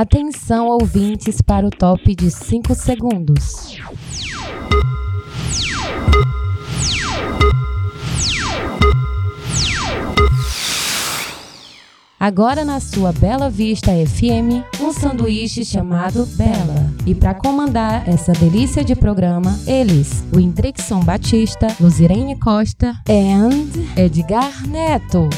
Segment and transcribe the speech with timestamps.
[0.00, 3.76] Atenção, ouvintes, para o top de 5 segundos.
[12.20, 16.94] Agora na sua Bela Vista FM, um sanduíche chamado Bela.
[17.04, 24.64] E para comandar essa delícia de programa, eles, o Indrixon Batista, Luzirene Costa e Edgar
[24.68, 25.28] Neto.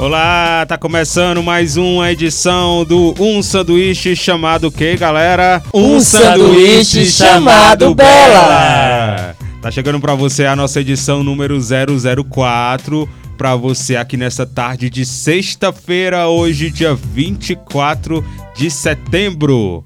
[0.00, 5.62] Olá, tá começando mais uma edição do Um Sanduíche chamado o quê, galera?
[5.74, 9.36] Um sanduíche chamado Bela.
[9.60, 15.04] Tá chegando pra você a nossa edição número 004 pra você aqui nessa tarde de
[15.04, 18.24] sexta-feira, hoje dia 24
[18.56, 19.84] de setembro.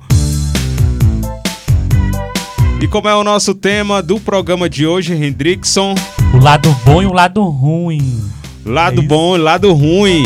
[2.81, 5.97] E como é o nosso tema do programa de hoje, Hendrickson?
[6.33, 8.23] O lado bom e o lado ruim.
[8.65, 10.23] Lado É bom e lado ruim.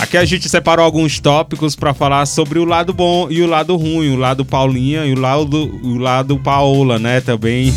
[0.00, 3.74] Aqui a gente separou alguns tópicos para falar sobre o lado bom e o lado
[3.76, 7.22] ruim, o lado Paulinha e o lado, o lado Paola, né?
[7.22, 7.72] Também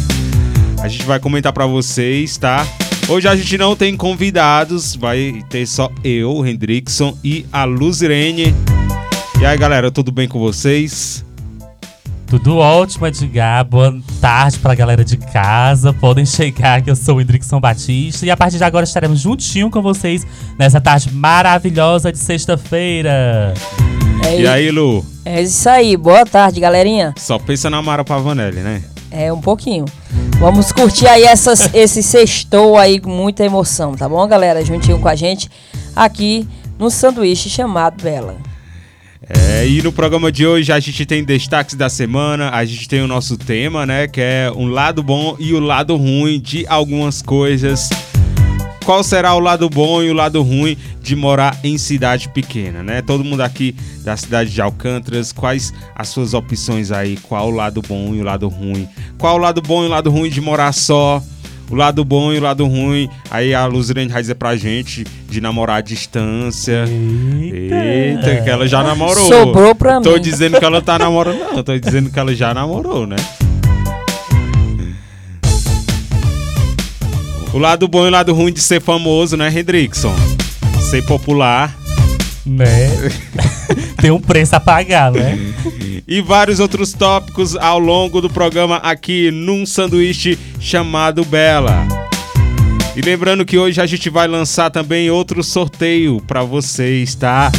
[0.82, 2.68] a gente vai comentar para vocês, tá?
[3.08, 8.54] Hoje a gente não tem convidados, vai ter só eu, o Hendrickson e a Luzirene.
[9.40, 11.26] E aí, galera, tudo bem com vocês?
[12.28, 13.64] Tudo ótimo, Edgar.
[13.64, 15.94] Boa tarde pra galera de casa.
[15.94, 18.26] Podem chegar, que eu sou o Indrixon Batista.
[18.26, 20.28] E a partir de agora estaremos juntinho com vocês
[20.60, 23.54] nessa tarde maravilhosa de sexta-feira.
[24.26, 25.06] É, E aí, Lu?
[25.24, 27.14] é isso aí, boa tarde, galerinha.
[27.18, 28.84] Só pensa na Mara Pavanelli, né?
[29.10, 29.86] É um pouquinho.
[30.38, 34.66] Vamos curtir aí essas, esse sextou aí com muita emoção, tá bom, galera?
[34.66, 35.50] Juntinho com a gente
[35.96, 36.46] aqui
[36.78, 38.36] no sanduíche chamado Bela.
[39.30, 43.02] É, e no programa de hoje a gente tem destaques da semana, a gente tem
[43.02, 44.08] o nosso tema, né?
[44.08, 47.90] Que é um lado bom e o lado ruim de algumas coisas.
[48.86, 53.02] Qual será o lado bom e o lado ruim de morar em cidade pequena, né?
[53.02, 57.18] Todo mundo aqui da cidade de Alcântaras, quais as suas opções aí?
[57.18, 58.88] Qual o lado bom e o lado ruim?
[59.18, 61.22] Qual o lado bom e o lado ruim de morar só?
[61.70, 65.42] O lado bom e o lado ruim, aí a Luzirene vai dizer pra gente de
[65.42, 66.86] namorar à distância.
[66.88, 69.28] Eita, que ela já namorou.
[69.28, 70.22] Sobrou pra Tô mim.
[70.22, 71.64] dizendo que ela tá namorando, não.
[71.64, 73.18] Tô dizendo que ela já namorou, né?
[77.54, 80.14] O lado bom e o lado ruim de ser famoso, né, Hendrickson?
[80.90, 81.76] Ser popular.
[82.46, 82.66] Né?
[84.00, 85.38] Tem um preço a pagar, né?
[86.08, 91.86] E vários outros tópicos ao longo do programa aqui num sanduíche chamado Bela.
[92.96, 97.52] E lembrando que hoje a gente vai lançar também outro sorteio pra vocês, tá?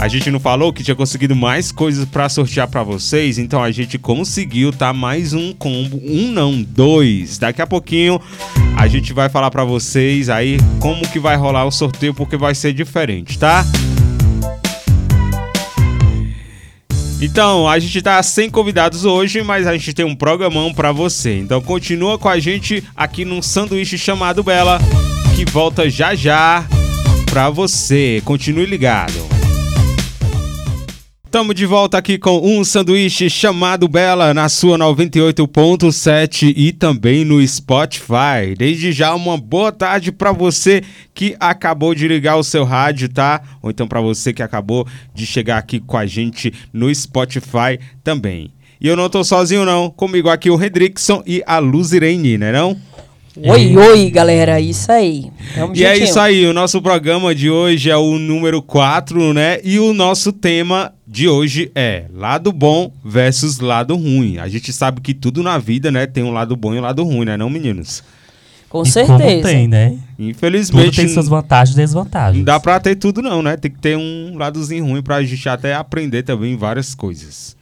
[0.00, 3.70] A gente não falou que tinha conseguido mais coisas pra sortear pra vocês, então a
[3.70, 4.94] gente conseguiu, tá?
[4.94, 7.36] Mais um combo, um não, dois.
[7.36, 8.18] Daqui a pouquinho
[8.78, 12.54] a gente vai falar pra vocês aí como que vai rolar o sorteio, porque vai
[12.54, 13.62] ser diferente, tá?
[17.20, 21.38] Então, a gente tá sem convidados hoje, mas a gente tem um programão pra você.
[21.38, 24.78] Então, continua com a gente aqui num sanduíche chamado Bela,
[25.34, 26.66] que volta já já
[27.26, 28.20] pra você.
[28.24, 29.43] Continue ligado.
[31.34, 37.44] Tamo de volta aqui com um sanduíche chamado Bela na sua 98.7 e também no
[37.44, 38.54] Spotify.
[38.56, 43.42] Desde já uma boa tarde pra você que acabou de ligar o seu rádio, tá?
[43.60, 48.52] Ou então pra você que acabou de chegar aqui com a gente no Spotify também.
[48.80, 52.76] E eu não tô sozinho não, comigo aqui o Redrickson e a Luzirene, né não?
[53.36, 55.30] Oi, oi, galera, isso aí.
[55.56, 59.58] Tamo E é isso aí, o nosso programa de hoje é o número 4, né?
[59.64, 64.38] E o nosso tema de hoje é lado bom versus lado ruim.
[64.38, 67.02] A gente sabe que tudo na vida, né, tem um lado bom e um lado
[67.02, 68.04] ruim, né, não, meninos?
[68.68, 69.18] Com E certeza.
[69.18, 69.90] como tem, né?
[70.16, 72.36] Tudo Infelizmente, tem suas vantagens e desvantagens.
[72.38, 73.56] não dá pra ter tudo não, né?
[73.56, 77.56] Tem que ter um ladozinho ruim pra gente até aprender também várias coisas.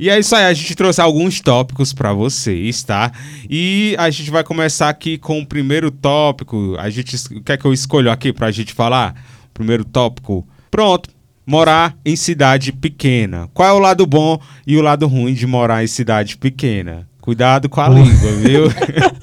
[0.00, 3.12] E é isso aí, a gente trouxe alguns tópicos pra vocês, tá?
[3.50, 6.74] E a gente vai começar aqui com o primeiro tópico.
[6.78, 9.14] A gente, o que é que eu escolho aqui pra gente falar?
[9.52, 10.48] Primeiro tópico.
[10.70, 11.10] Pronto.
[11.46, 13.50] Morar em cidade pequena.
[13.52, 17.06] Qual é o lado bom e o lado ruim de morar em cidade pequena?
[17.20, 18.64] Cuidado com a língua, viu?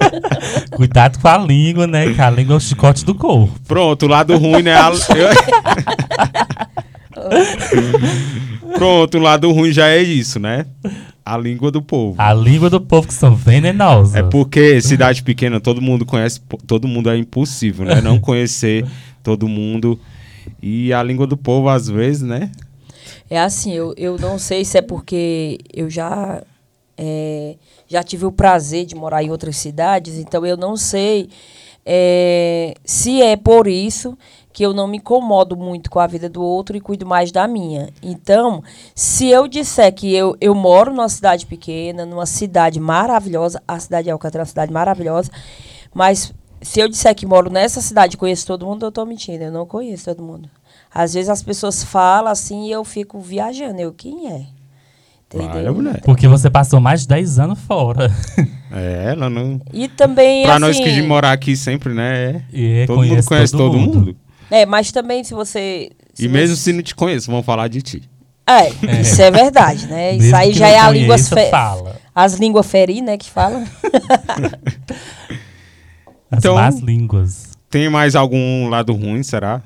[0.76, 2.14] Cuidado com a língua, né?
[2.14, 3.52] Que a língua é o chicote do corpo.
[3.66, 4.74] Pronto, o lado ruim, né?
[4.74, 4.92] A-
[8.74, 10.66] Pronto, o lado ruim já é isso, né?
[11.24, 12.14] A língua do povo.
[12.20, 14.14] A língua do povo que são venenosas.
[14.14, 18.00] É porque cidade pequena, todo mundo conhece, todo mundo é impossível, né?
[18.00, 18.86] Não conhecer
[19.22, 19.98] todo mundo.
[20.62, 22.50] E a língua do povo, às vezes, né?
[23.28, 26.42] É assim, eu, eu não sei se é porque eu já,
[26.96, 27.56] é,
[27.86, 31.28] já tive o prazer de morar em outras cidades, então eu não sei
[31.90, 34.16] É, se é por isso
[34.58, 37.46] que eu não me incomodo muito com a vida do outro e cuido mais da
[37.46, 37.90] minha.
[38.02, 38.60] Então,
[38.92, 44.06] se eu disser que eu, eu moro numa cidade pequena, numa cidade maravilhosa, a cidade
[44.06, 45.30] de Alcântara é uma cidade maravilhosa,
[45.94, 49.44] mas se eu disser que moro nessa cidade e conheço todo mundo, eu estou mentindo.
[49.44, 50.50] Eu não conheço todo mundo.
[50.92, 53.80] Às vezes as pessoas falam assim e eu fico viajando.
[53.80, 54.46] Eu, quem é?
[55.32, 55.50] Entendeu?
[55.50, 56.00] Olha, mulher.
[56.04, 58.10] Porque você passou mais de 10 anos fora.
[58.70, 59.58] É, ela não.
[59.72, 60.60] E também, Pra assim...
[60.60, 62.44] nós que de morar aqui sempre, né?
[62.52, 64.14] E todo mundo conhece todo, mundo.
[64.50, 65.90] É, mas também se você...
[66.14, 68.02] se E mesmo você- se não te conheço, vão falar de ti.
[68.46, 68.70] É,
[69.02, 70.12] isso é verdade, né?
[70.16, 71.18] Isso Mesmo aí que já é a língua...
[71.18, 72.00] fe- fala.
[72.14, 73.62] As línguas feri, né, que fala.
[76.30, 77.48] As Então- más línguas.
[77.70, 79.60] Tem mais algum lado ruim, será?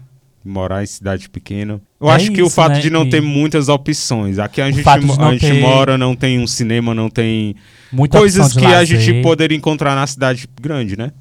[0.45, 1.81] Morar em cidade pequena.
[2.01, 4.41] Eu É acho que o isso, fato né, de não que- ter muitas opções.
[4.41, 7.55] Aqui a gente, mo- não a gente ter- mora, não tem um cinema, não tem
[7.93, 8.99] Muita coisas que a lazer.
[9.01, 11.13] gente poderia encontrar na cidade grande, né?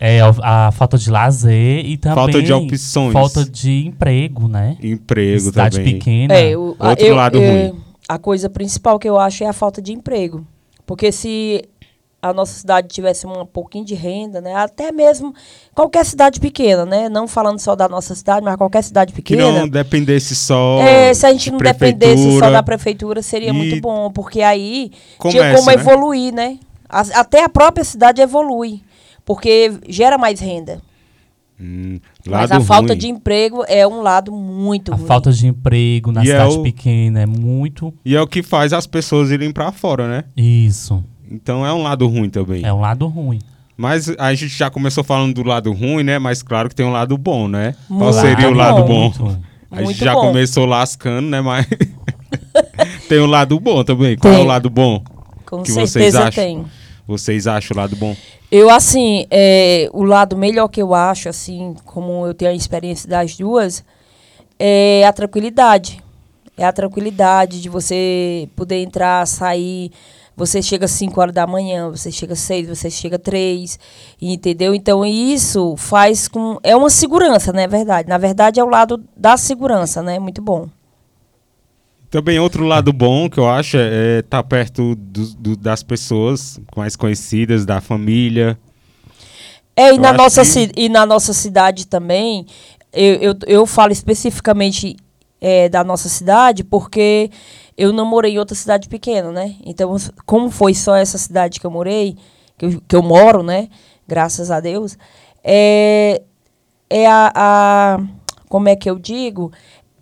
[0.00, 2.14] É, a, a falta de lazer e também...
[2.16, 3.12] Falta de opções.
[3.12, 4.76] Falta de emprego, né?
[4.82, 5.94] Emprego Cidade também.
[5.98, 6.32] pequena.
[6.34, 7.80] É, o- a- Outro eu- lado é, ruim.
[8.08, 10.44] A coisa principal que eu acho é a falta de emprego.
[10.86, 11.62] Porque se
[12.22, 14.54] a nossa cidade tivesse um pouquinho de renda, né?
[14.54, 15.32] Até mesmo
[15.74, 17.08] qualquer cidade pequena, né?
[17.08, 19.52] Não falando só da nossa cidade, mas qualquer cidade Que pequena.
[19.60, 20.80] não dependesse só.
[20.82, 24.90] É, se a gente de não dependesse só da prefeitura, seria muito bom, porque aí
[25.20, 25.74] tinha comércio, como né?
[25.74, 26.58] evoluir, né?
[26.88, 28.82] As- até a própria cidade evolui,
[29.24, 30.80] porque gera mais renda.
[31.62, 32.98] Hum, Mas a falta ruim.
[32.98, 35.06] de emprego é um lado muito A ruim.
[35.06, 37.92] falta de emprego na E é cidade o- pequena é muito...
[38.02, 40.24] E é o que faz as pessoas irem pra fora, né?
[40.34, 41.04] Isso.
[41.30, 42.64] Então é um lado ruim também.
[42.64, 43.40] É um lado ruim.
[43.76, 46.18] Mas a gente já começou falando do lado ruim, né?
[46.18, 47.74] Mas claro que tem um lado bom, né?
[47.88, 49.00] Qual Muito seria o lado bom?
[49.04, 49.24] Muito.
[49.70, 50.20] A gente Muito já bom.
[50.22, 51.40] começou lascando, né?
[51.42, 51.66] Mas
[53.08, 54.16] tem um lado bom também.
[54.16, 54.44] Qual é Tem.
[54.44, 55.02] o lado bom?
[55.46, 56.44] Com que vocês certeza acham?
[56.44, 56.64] tem.
[57.06, 58.16] Vocês acham o lado bom?
[58.50, 63.08] Eu, assim, é, o lado melhor que eu acho, assim, como eu tenho a experiência
[63.08, 63.84] das duas,
[64.58, 66.02] é a tranquilidade.
[66.56, 69.92] É a tranquilidade de você poder entrar, sair.
[70.36, 73.78] Você chega às 5 horas da manhã, você chega às 6, você chega às 3,
[74.20, 74.74] entendeu?
[74.74, 76.58] Então, isso faz com.
[76.62, 77.68] É uma segurança, né?
[77.68, 78.08] verdade.
[78.08, 80.18] Na verdade, é o lado da segurança, né?
[80.18, 80.68] Muito bom.
[82.10, 86.96] Também outro lado bom que eu acho é estar perto do- do- das pessoas mais
[86.96, 88.58] conhecidas, da família.
[89.76, 92.44] É, e Eu na, nossa, que- e na nossa cidade também,
[92.92, 94.96] eu, eu, eu falo especificamente
[95.40, 97.30] é, da nossa cidade, porque
[97.78, 99.54] eu não morei em outra cidade pequena, né?
[99.64, 99.96] Então,
[100.26, 102.14] como foi só essa cidade que eu morei,
[102.58, 103.68] que eu, que eu moro, né?
[104.06, 104.98] Graças a Deus,
[105.42, 106.20] é,
[106.90, 107.98] é a, a.
[108.50, 109.50] Como é que eu digo?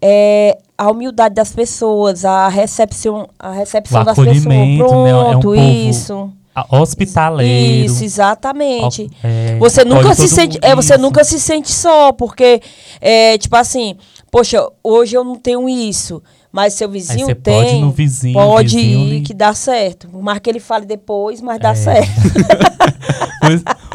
[0.00, 4.36] É a humildade das pessoas, a recepção, a recepção O das pessoas.
[4.46, 5.10] acolhimento, né?
[5.10, 6.30] É um Pronto, isso.
[6.54, 7.86] A- Hospitaleiro.
[7.86, 9.08] Isso, exatamente.
[9.22, 11.02] É, Você nunca se sente, é, você isso.
[11.02, 12.60] nunca se sente só, porque
[13.00, 13.96] é tipo assim,
[14.30, 16.22] poxa, hoje eu não tenho isso,
[16.52, 17.54] mas seu vizinho tem.
[17.54, 20.08] pode ir no vizinho, pode vizinho ir lhe- que dá certo.
[20.12, 21.74] Mas que ele fale depois, mas dá É.
[21.74, 22.10] certo.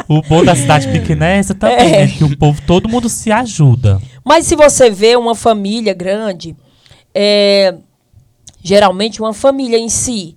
[0.07, 2.05] O bom da cidade pequena é essa também, É.
[2.05, 2.07] né?
[2.07, 4.01] Que o povo, todo mundo se ajuda.
[4.23, 6.55] Mas se você vê uma família grande,
[7.13, 7.75] é,
[8.61, 10.35] geralmente uma família em si,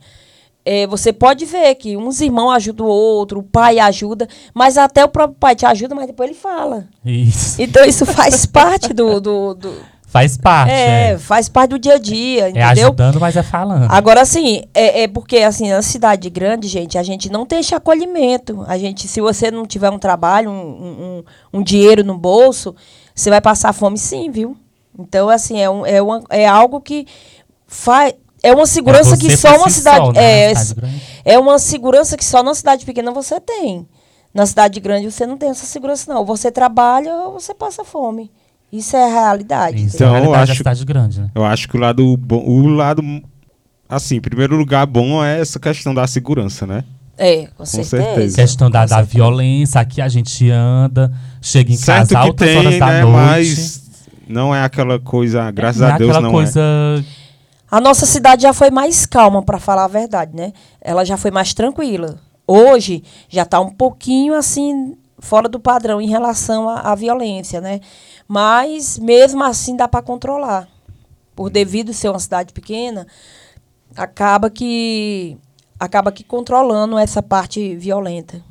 [0.65, 5.05] é, você pode ver que uns irmãos ajudam o outro, o pai ajuda, mas até
[5.05, 6.87] o próprio pai te ajuda, mas depois ele fala.
[7.05, 7.61] Isso.
[7.61, 10.71] Então isso faz parte do, do, do- Faz parte.
[10.71, 12.87] é, É, faz parte do dia a dia, é entendeu?
[12.87, 13.87] ajudando, mas é falando.
[13.91, 17.75] Agora, assim, é, é porque, assim, na cidade grande, gente, a gente não tem esse
[17.75, 18.65] acolhimento.
[18.67, 22.75] A gente, se você não tiver um trabalho, um, um, um dinheiro no bolso,
[23.15, 24.57] você vai passar fome sim, viu?
[24.99, 27.07] Então, assim, é, um, é, uma, é algo que
[27.67, 28.15] faz...
[28.43, 29.97] É uma segurança É que só uma si cidade...
[30.07, 33.87] só, né, é, cidade é uma segurança que só na cidade pequena você tem.
[34.33, 36.21] Na cidade grande você não tem essa segurança, não.
[36.21, 38.31] Ou você trabalha ou você passa fome.
[38.73, 39.85] Isso é a realidade.
[39.85, 41.31] Isso Então, é a eu realidade da acho- cidade grande, né?
[41.35, 43.03] Eu acho que o lado bom, o lado
[43.89, 46.85] assim, em primeiro lugar bom é essa questão da segurança, né?
[47.19, 48.03] É, com certeza.
[48.05, 48.37] certeza.
[48.37, 49.15] Questão da, Com da certeza.
[49.15, 53.17] violência, aqui a gente anda, chega em certo casa altas tem, horas da né, noite.
[53.17, 53.83] mas
[54.29, 56.61] não é aquela coisa, graças não a é Deus aquela não coisa
[57.71, 60.53] A nossa cidade já foi mais calma, para falar a verdade, né?
[60.81, 62.17] Ela já foi mais tranquila.
[62.47, 67.81] Hoje já está um pouquinho assim fora do padrão em relação à, à violência, né?
[68.29, 70.69] Mas mesmo assim dá para controlar.
[71.35, 73.07] Por devido ser uma cidade pequena,
[73.95, 75.37] acaba que
[75.79, 78.43] acaba que controlando essa parte violenta.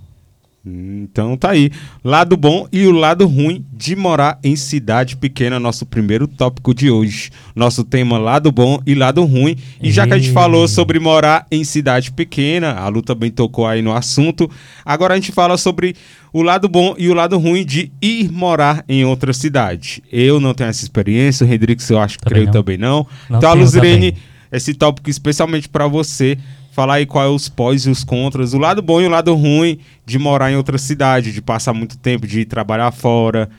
[0.65, 1.69] Então tá aí.
[2.03, 6.89] Lado bom e o lado ruim de morar em cidade pequena, nosso primeiro tópico de
[6.89, 7.29] hoje.
[7.55, 9.55] Nosso tema lado bom e lado ruim.
[9.79, 13.67] E já que a gente falou sobre morar em cidade pequena, a Lu também tocou
[13.67, 14.49] aí no assunto.
[14.83, 15.95] Agora a gente fala sobre
[16.33, 20.01] o lado bom e o lado ruim de ir morar em outra cidade.
[20.11, 22.51] Eu não tenho essa experiência, o Redrix eu acho que creio não.
[22.51, 23.05] também não.
[23.29, 24.23] Não então a Luzirene, também.
[24.51, 26.37] esse tópico especialmente para você.
[26.75, 29.79] Falar aí quais os pós e os contras, o lado bom e o lado ruim
[30.05, 33.49] de morar em outra cidade, de passar muito tempo, de ir trabalhar fora.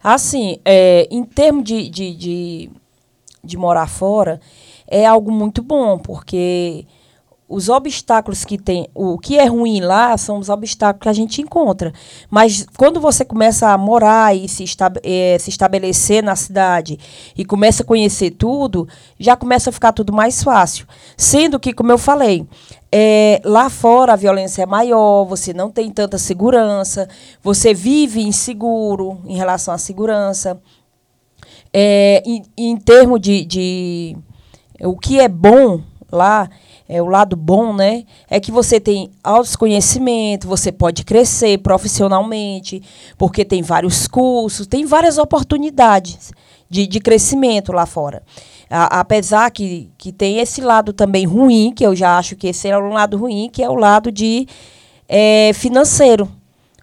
[0.00, 2.70] Assim, é, em termos de, de, de,
[3.42, 4.40] de morar fora,
[4.86, 6.86] é algo muito bom, porque
[7.48, 11.40] os obstáculos que tem, o que é ruim lá são os obstáculos que a gente
[11.40, 11.92] encontra.
[12.28, 16.98] Mas quando você começa a morar e se, esta, eh, se estabelecer na cidade
[17.36, 18.88] e começa a conhecer tudo,
[19.18, 20.88] já começa a ficar tudo mais fácil.
[21.16, 22.44] Sendo que, como eu falei,
[22.90, 27.08] eh, lá fora a violência é maior, você não tem tanta segurança,
[27.44, 30.60] você vive inseguro em relação à segurança.
[31.72, 34.16] É, em, em termos de, de
[34.80, 36.48] o que é bom lá,
[36.88, 38.04] é o lado bom, né?
[38.30, 42.82] É que você tem autoconhecimento, você pode crescer profissionalmente,
[43.18, 46.32] porque tem vários cursos, tem várias oportunidades
[46.70, 48.22] de, de crescimento lá fora.
[48.70, 52.68] A- apesar que, que tem esse lado também ruim, que eu já acho que esse
[52.68, 54.46] é um lado ruim, que é o lado de
[55.08, 56.28] eh, financeiro.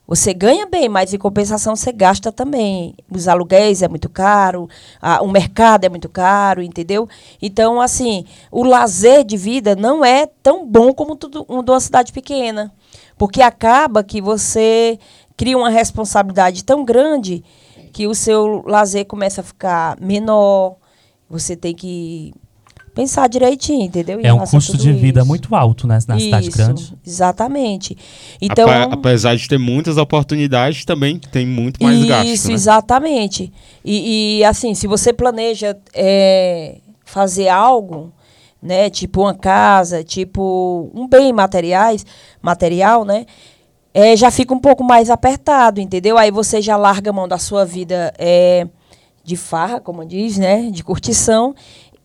[0.06, 2.94] Você ganha bem, mas em compensação você gasta também.
[3.10, 4.70] Os aluguéis é muito caro,
[5.02, 7.08] a- o mercado é muito caro, entendeu?
[7.42, 11.80] Então, assim, o lazer de vida não é tão bom como tudo, um de uma
[11.80, 12.74] cidade pequena.
[13.18, 15.00] Porque acaba que você
[15.38, 17.44] cria uma responsabilidade tão grande
[17.94, 20.76] que o seu lazer começa a ficar menor.
[21.30, 22.34] Você tem que
[22.94, 24.20] pensar direitinho, entendeu?
[24.20, 25.28] Em É um custo de vida isso.
[25.28, 25.98] muito alto, né?
[26.08, 26.94] Na cidade Isso, grande.
[27.06, 27.98] Exatamente.
[28.42, 32.48] Então, Ape- apesar de ter muitas oportunidades, também tem muito mais isso, gasto.
[32.48, 32.54] Né?
[32.54, 33.54] exatamente.
[33.84, 38.12] E, e, assim, se você planeja é, fazer algo,
[38.62, 42.06] né, tipo uma casa, tipo um bem materiais,
[42.42, 43.26] material, né,
[43.94, 46.18] é, já fica um pouco mais apertado, entendeu?
[46.18, 48.68] Aí você já larga a mão da sua vida é,
[49.24, 51.54] de farra, como diz, né, de curtição,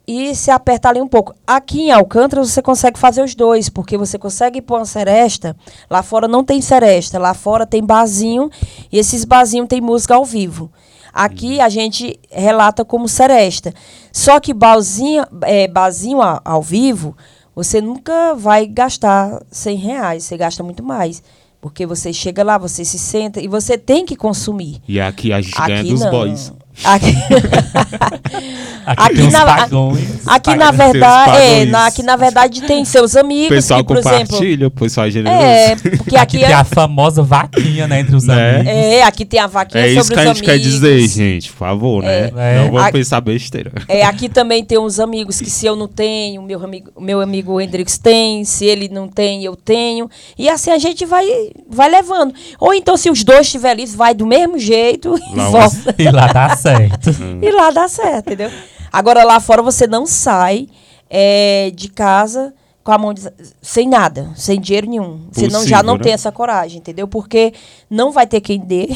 [0.09, 1.35] e se aperta ali um pouco.
[1.47, 5.55] Aqui em Alcântara você consegue fazer os dois, porque você consegue pôr uma seresta.
[5.91, 8.49] Lá fora não tem seresta, lá fora tem barzinho
[8.91, 10.73] e esses barzinhos tem música ao vivo.
[11.13, 13.75] Aqui a gente relata como seresta.
[14.11, 17.15] Só que barzinho, é, barzinho ao vivo,
[17.55, 21.23] você nunca vai gastar 100 reais, você gasta muito mais.
[21.61, 24.81] Porque você chega lá, você se senta e você tem que consumir.
[24.89, 26.11] E aqui a gente ganha Aqui dos não.
[26.11, 26.53] boys.
[26.85, 27.15] Aqui,
[28.87, 30.27] Aqui, Aqui tem na- pagões.
[30.27, 33.99] aqui na verdade, é, na, aqui na verdade tem seus O amigos pessoal que, por
[33.99, 35.43] exemplo, compartilha, o pessoal é generoso.
[35.43, 38.01] é, porque Aqui aqui tem é, a famosa vaquinha, né?
[38.01, 38.57] Entre os Né?
[38.61, 38.73] amigos.
[38.73, 40.73] é, aqui tem a vaquinha É sobre isso que a gente quer amigos.
[40.73, 41.51] dizer, gente.
[41.53, 42.31] Por favor, né?
[42.37, 42.59] É.
[42.61, 43.73] Não vamos A- pensar besteira.
[43.87, 47.61] É, aqui também tem uns amigos que se eu não tenho, meu amigo, meu amigo
[47.61, 50.09] Hendrix tem, se ele não tem, eu tenho.
[50.39, 51.27] E assim a gente vai,
[51.69, 52.33] vai levando.
[52.59, 55.95] Ou então, se os dois estiverem ali, vai do mesmo jeito e Lá volta.
[55.99, 56.68] E lá tá certo.
[57.43, 58.51] E lá dá certo, entendeu?
[58.93, 60.69] Agora lá fora você não sai
[61.11, 65.27] é, de casa com a mão de- sem nada, sem dinheiro nenhum.
[65.31, 66.03] Você não, já não né?
[66.05, 67.07] tem essa coragem, entendeu?
[67.07, 67.53] Porque
[67.91, 68.89] não vai ter quem dê.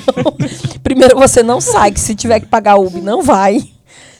[0.82, 3.60] Primeiro você não sai, que se tiver que pagar Uber, não vai.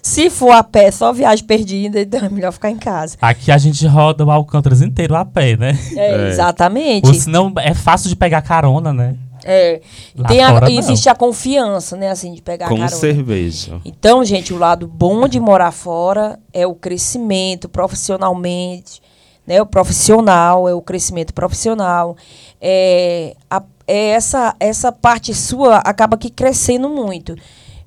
[0.03, 3.17] Se for a pé, só viagem perdida, então é melhor ficar em casa.
[3.21, 5.79] Aqui a gente roda o Alcântaras inteiro a pé, né?
[5.95, 6.29] É, É.
[6.29, 7.07] Exatamente.
[7.07, 9.15] Ou senão é fácil de pegar carona, né?
[9.44, 9.80] É.
[10.28, 10.78] Tem a- fora, não.
[10.78, 12.88] existe a confiança, né, assim, de pegar Com carona.
[12.97, 13.80] cerveja.
[13.85, 19.00] Então, gente, o lado bom de morar fora é o crescimento profissionalmente,
[19.47, 19.61] né?
[19.62, 22.16] O profissional, é o crescimento profissional.
[22.61, 27.35] É, a- é essa, essa parte sua acaba que crescendo muito.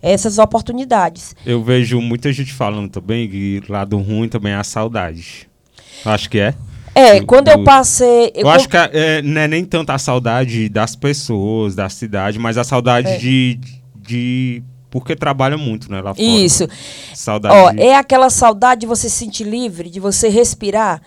[0.01, 1.33] Essas oportunidades.
[1.45, 5.47] Eu vejo muita gente falando também que lado ruim também é a saudade.
[6.03, 6.53] Acho que é.
[6.95, 8.31] É, Do- quando eu do- passei.
[8.35, 12.57] Eu, acho que é, não é nem tanto a saudade das pessoas, da cidade, mas
[12.57, 13.17] a saudade É.
[13.17, 13.59] de,
[13.95, 14.63] de.
[14.91, 16.01] Porque trabalha muito, né?
[16.01, 16.21] Lá fora.
[16.27, 16.67] Isso.
[17.15, 17.55] Saudade.
[17.55, 21.01] Ó, de- é aquela saudade de você se sentir livre, de você respirar,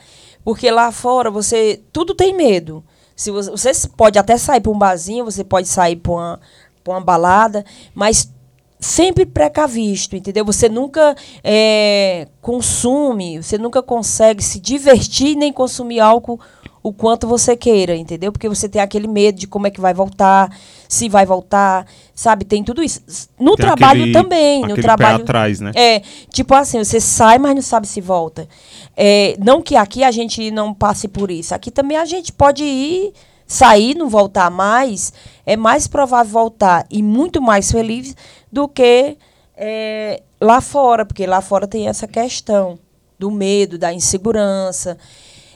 [0.45, 2.85] porque lá fora você tudo tem medo.
[3.15, 6.41] Se você, você pode até sair para um barzinho, você pode sair para uma,
[6.85, 7.65] pra uma balada,
[7.95, 8.31] mas
[8.79, 10.45] sempre precavisto, entendeu?
[10.45, 16.39] Você nunca é, consome, você nunca consegue se divertir nem consumir álcool
[16.83, 18.31] o quanto você queira, entendeu?
[18.31, 20.57] Porque você tem aquele medo de como é que vai voltar,
[20.89, 22.45] se vai voltar, sabe?
[22.45, 23.01] Tem tudo isso.
[23.41, 25.73] No Tem trabalho aquele- também, no aquele trabalho pé atrás, né?
[25.75, 26.01] é,
[26.33, 28.49] tipo assim, você sai, mas não sabe se volta.
[28.97, 31.53] É, não que aqui a gente não passe por isso.
[31.55, 33.13] Aqui também a gente pode ir
[33.47, 35.13] sair, não voltar mais,
[35.45, 38.17] é mais provável voltar e muito mais feliz
[38.51, 39.17] do que
[39.57, 42.79] é, lá fora, porque lá fora tem essa questão
[43.19, 44.99] do medo, da insegurança.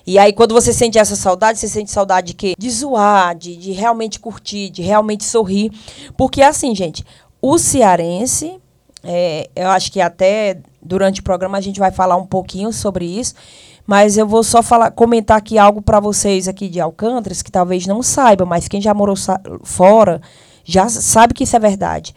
[0.07, 2.55] E aí, quando você sente essa saudade, você sente saudade de quê?
[2.59, 5.71] De zoar, de, de realmente curtir, de realmente sorrir.
[6.17, 7.05] Porque, assim, gente,
[7.41, 8.59] o cearense,
[9.05, 13.05] é, eu acho que até durante o programa a gente vai falar um pouquinho sobre
[13.05, 13.35] isso,
[13.91, 17.89] mas eu vou só falar, comentar aqui algo para vocês aqui de Alcântaras, que talvez
[17.89, 19.17] não saibam, mas quem já morou
[19.65, 20.23] fora
[20.63, 22.15] já sabe que isso é verdade.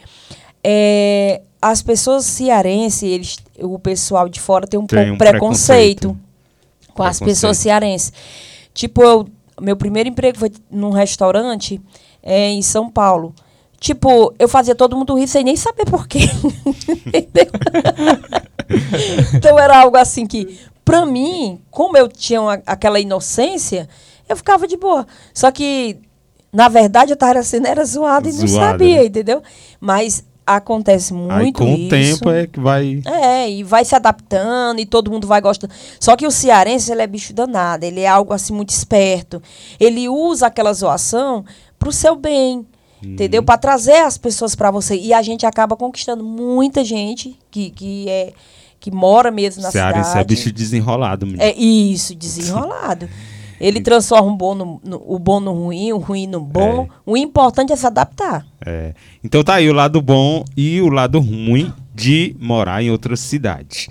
[0.64, 6.10] É, as pessoas cearenses, eles, o pessoal de fora tem um tem pouco um preconceito,
[6.10, 8.14] preconceito, com as pessoas cearenses.
[8.72, 9.28] Tipo, eu,
[9.60, 11.82] meu primeiro emprego foi num restaurante
[12.22, 13.34] é, em São Paulo.
[13.80, 16.20] Tipo, eu fazia todo mundo rir sem nem saber por quê.
[19.34, 23.88] então era algo assim que, pra mim, como eu tinha uma, aquela inocência,
[24.28, 25.06] eu ficava de boa.
[25.34, 25.98] Só que,
[26.52, 29.06] na verdade, eu tava sendo era zoada e não sabia, né?
[29.06, 29.42] entendeu?
[29.80, 31.86] Mas acontece muito Aí, com isso.
[31.86, 33.02] o tempo é que vai...
[33.06, 35.74] É, e vai se adaptando e todo mundo vai gostando.
[36.00, 39.42] Só que o cearense, ele é bicho danado, ele é algo assim muito esperto.
[39.80, 41.46] Ele usa aquela zoação
[41.80, 42.66] pro seu bem, hum.
[43.02, 43.42] entendeu?
[43.42, 44.96] Para trazer as pessoas para você.
[44.96, 48.34] E a gente acaba conquistando muita gente que, que é
[48.84, 50.34] que mora mesmo na cearense cidade.
[50.34, 51.26] é bicho desenrolado.
[51.26, 51.42] Menino.
[51.42, 53.08] É isso, desenrolado.
[53.58, 56.84] Ele transforma o bom no, no, o bom no ruim, o ruim no bom.
[56.84, 56.88] É.
[57.06, 58.46] O importante é se adaptar.
[58.66, 58.94] É.
[59.24, 63.88] Então tá aí o lado bom e o lado ruim de morar em outra cidade.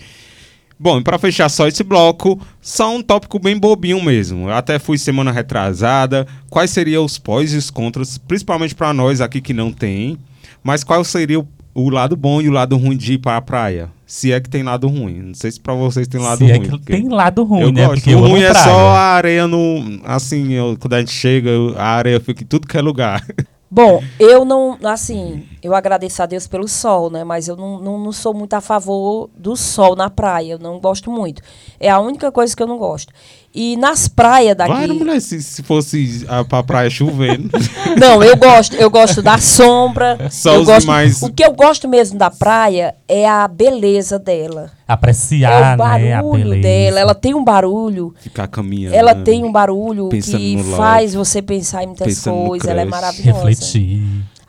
[0.78, 4.50] Bom, e para fechar só esse bloco, só um tópico bem bobinho mesmo.
[4.50, 6.26] Eu até fui semana retrasada.
[6.50, 10.18] Quais seriam os pós e os contras, principalmente para nós aqui que não tem,
[10.62, 11.42] mas qual seria
[11.74, 13.90] o, lado bom e o lado ruim de ir para a praia?
[14.06, 15.22] Se é que tem lado ruim.
[15.22, 16.52] Não sei se pra vocês tem lado se ruim.
[16.52, 17.86] É que tem lado ruim, eu né?
[17.86, 17.94] Gosto.
[17.94, 20.00] Porque o ruim é só a areia no.
[20.04, 23.24] Assim, eu, quando a gente chega, a areia fica em tudo que é lugar.
[23.74, 27.24] Bom, eu não, assim, eu agradeço a Deus pelo sol, né?
[27.24, 30.52] Mas eu não, não, não, sou muito a favor do sol na praia.
[30.52, 31.40] Eu não gosto muito.
[31.80, 33.14] É a única coisa que eu não gosto.
[33.54, 34.72] E nas praias daqui.
[34.72, 37.50] Vai, mulher, se, se fosse a, pra praia chovendo.
[38.00, 40.28] não, eu gosto, eu gosto da sombra.
[40.30, 41.22] Só eu gosto, demais.
[41.22, 44.70] O que eu gosto mesmo da praia é a beleza dela.
[44.88, 47.00] Apreciar, é o barulho né, dela.
[47.00, 48.14] Ela tem um barulho.
[48.20, 48.94] Ficar caminhando.
[48.94, 52.68] Ela tem um barulho que faz você pensar em muitas coisas.
[52.68, 53.38] Ela é maravilhosa.
[53.38, 54.02] Refletir.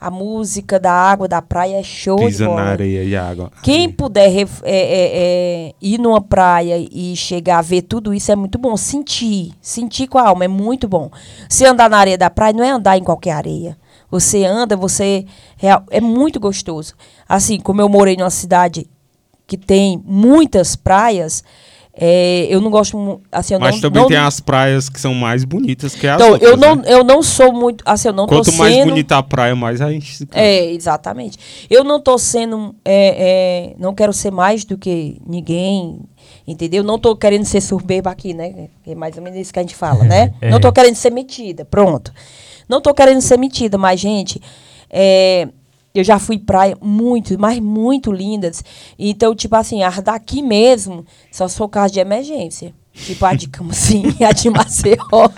[0.03, 2.61] A música da água da praia é show Pisa de bola.
[2.61, 3.49] na areia e água.
[3.63, 8.35] Quem puder é, é, é, ir numa praia e chegar a ver tudo isso é
[8.35, 8.75] muito bom.
[8.75, 11.09] Sentir, sentir com a alma é muito bom.
[11.47, 13.77] Se andar na areia da praia não é andar em qualquer areia.
[14.11, 15.25] Você anda, você
[15.61, 16.95] é, é muito gostoso.
[17.27, 18.85] Assim, como eu morei numa cidade
[19.47, 21.45] que tem muitas praias,
[21.95, 25.13] é, eu não gosto assim, eu Mas não, também não, tem as praias que são
[25.13, 26.49] mais bonitas que as então, outras.
[26.49, 26.83] eu não, né?
[26.87, 27.83] eu não sou muito.
[27.85, 30.71] Assim, eu não Quanto tô mais sendo, bonita a praia, mais a gente se É,
[30.71, 31.37] exatamente.
[31.69, 32.73] Eu não tô sendo.
[32.83, 35.99] É, é, não quero ser mais do que ninguém.
[36.47, 36.83] Entendeu?
[36.83, 38.69] Não tô querendo ser surbeba aqui, né?
[38.87, 40.33] É mais ou menos isso que a gente fala, né?
[40.41, 40.49] É.
[40.49, 41.63] Não tô querendo ser metida.
[41.63, 42.11] Pronto.
[42.67, 44.41] Não tô querendo ser metida, mas, gente.
[44.89, 45.47] É,
[45.93, 48.63] eu já fui praia muito, mas muito lindas.
[48.97, 52.73] Então, tipo assim, as daqui mesmo só sou caso de emergência.
[52.95, 55.29] Tipo a de Camusim e a de Maceió.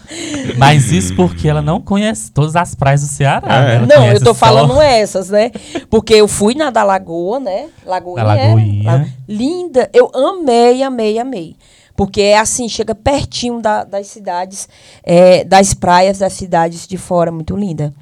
[0.57, 3.47] Mas isso porque ela não conhece todas as praias do Ceará.
[3.53, 3.79] É.
[3.79, 3.87] né?
[3.95, 5.51] Não, eu tô só- falando essas, né?
[5.89, 7.67] Porque eu fui na da Lagoa, né?
[7.85, 8.23] Lagoinha.
[8.25, 8.91] Da Lagoinha.
[8.91, 9.89] La- Linda.
[9.93, 11.55] Eu amei, amei, amei.
[11.95, 14.67] Porque é assim, chega pertinho da- das cidades,
[15.01, 17.93] é, das praias das cidades de fora, muito linda.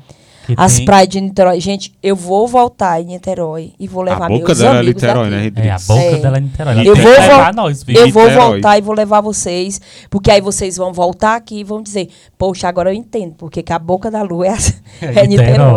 [0.45, 1.59] Que As tem- praias de Niterói.
[1.59, 5.01] Gente, eu vou voltar em Niterói e vou levar A boca meus dela é amigos
[5.01, 5.51] Niterói, né?
[5.55, 6.17] É, a boca É.
[6.17, 6.73] dela é Niterói.
[6.73, 7.85] Ela Eu vou levar nós?
[7.87, 9.79] Eu vou voltar e vou levar vocês,
[10.09, 13.71] porque aí vocês vão voltar aqui e vão dizer, poxa, agora eu entendo, porque que
[13.73, 14.51] a boca da lua é,
[15.01, 15.27] é Niterói.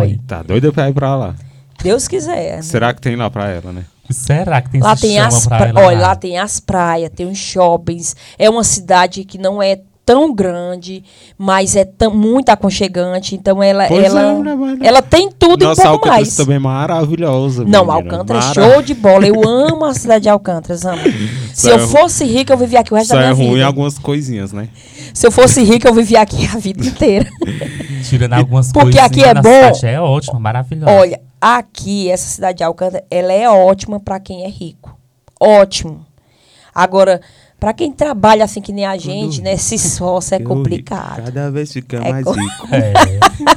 [0.08, 0.20] Niterói.
[0.26, 1.34] Tá doida pra ir pra lá.
[1.82, 2.62] Deus quiser.
[2.62, 3.84] Será que tem lá pra ela, né?
[4.10, 5.66] Será que tem Lá tem chama as pra pra...
[5.68, 8.14] ela Olha, lá tem as praias, tem os shoppings.
[8.38, 11.02] É uma cidade que não é tão grande,
[11.36, 13.34] mas é tão, muito aconchegante.
[13.34, 16.28] Então ela, Pois ela, é, mulher, mas- ela tem tudo Nossa e um pouco Alcatraz
[16.28, 16.36] mais.
[16.36, 17.64] também é maravilhosa.
[17.64, 17.92] Não, menina.
[17.92, 19.26] Alcântara é Mara- show de bola.
[19.26, 21.02] Eu amo a cidade de Alcântara, amo.
[21.52, 23.54] Se eu é fosse rica, eu vivia aqui o resto Só da é minha ruim
[23.56, 23.66] vida.
[23.66, 24.68] algumas coisinhas, né?
[25.12, 27.28] Se eu fosse rica, eu vivia aqui a vida inteira.
[28.08, 29.72] Tirando algumas Porque aqui é bom.
[29.82, 30.90] é ótimo, maravilhoso.
[30.92, 34.96] Olha, aqui, essa cidade de Alcântara, ela é ótima para quem é rico.
[35.40, 36.06] Ótimo.
[36.74, 37.20] Agora,
[37.58, 39.56] para quem trabalha assim que nem a gente, né?
[39.56, 41.24] Se sócio é Eu- complicado.
[41.24, 42.68] Cada vez fica É mais co- rico.
[42.72, 42.92] É.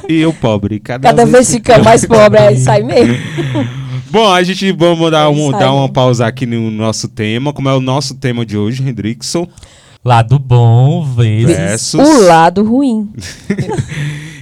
[0.08, 3.14] E o pobre, cada, Cada vez fica mais pobre, é isso aí mesmo.
[4.10, 7.68] Bom, a gente vamos dar, É um, dar uma pausa aqui no nosso tema, como
[7.68, 9.46] é o nosso tema de hoje, Hendrickson.
[10.04, 11.56] Lado bom, vezes.
[11.56, 12.00] Versus.
[12.00, 13.08] O lado ruim.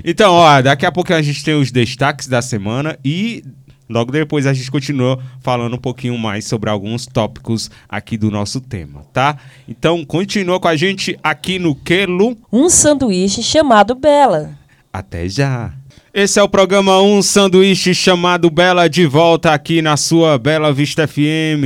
[0.05, 3.44] Então, ó, daqui a pouco a gente tem os destaques da semana e
[3.88, 8.61] logo depois a gente continua falando um pouquinho mais sobre alguns tópicos aqui do nosso
[8.61, 9.37] tema, tá?
[9.68, 12.37] Então, continua com a gente aqui no Quelo.
[12.53, 14.59] Um sanduíche chamado Bela.
[14.92, 15.72] Até já.
[16.12, 21.07] Esse é o programa Um Sanduíche chamado Bela de volta aqui na sua Bela Vista
[21.07, 21.62] FM.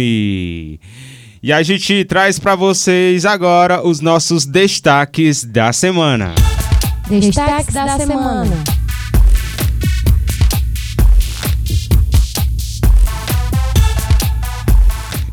[1.43, 6.35] E a gente traz para vocês agora os nossos destaques da semana.
[7.09, 8.82] Destaques da semana.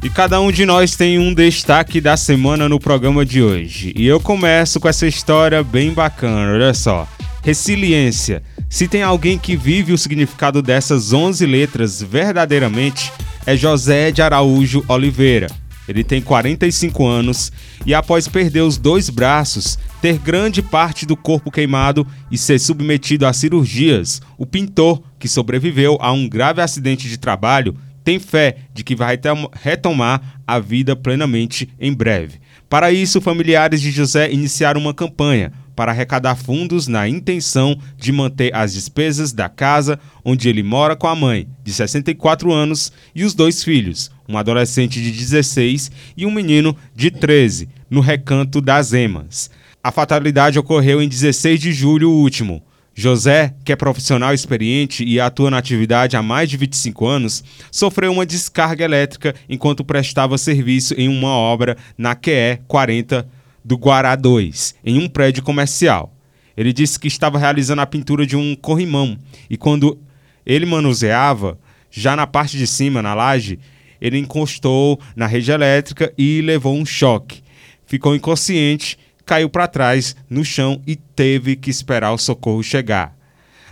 [0.01, 3.91] E cada um de nós tem um destaque da semana no programa de hoje.
[3.97, 7.05] E eu começo com essa história bem bacana, olha só.
[7.43, 8.41] Resiliência.
[8.69, 13.11] Se tem alguém que vive o significado dessas 11 letras verdadeiramente,
[13.45, 15.47] é José de Araújo Oliveira.
[15.85, 17.51] Ele tem 45 anos
[17.85, 23.25] e, após perder os dois braços, ter grande parte do corpo queimado e ser submetido
[23.25, 27.75] a cirurgias, o pintor, que sobreviveu a um grave acidente de trabalho,
[28.09, 29.19] tem fé de que vai
[29.61, 32.39] retomar a vida plenamente em breve.
[32.67, 38.51] Para isso, familiares de José iniciaram uma campanha para arrecadar fundos na intenção de manter
[38.55, 43.35] as despesas da casa onde ele mora com a mãe, de 64 anos, e os
[43.35, 49.51] dois filhos, um adolescente de 16 e um menino de 13, no recanto das Emas.
[49.83, 52.63] A fatalidade ocorreu em 16 de julho último.
[52.99, 58.11] José, que é profissional experiente e atua na atividade há mais de 25 anos, sofreu
[58.11, 63.25] uma descarga elétrica enquanto prestava serviço em uma obra na QE 40
[63.63, 66.13] do Guará 2, em um prédio comercial.
[66.57, 69.17] Ele disse que estava realizando a pintura de um corrimão
[69.49, 69.97] e quando
[70.45, 71.57] ele manuseava,
[71.89, 73.59] já na parte de cima, na laje,
[74.01, 77.41] ele encostou na rede elétrica e levou um choque.
[77.85, 78.97] Ficou inconsciente
[79.29, 83.15] caiu para trás no chão e teve que esperar o socorro chegar.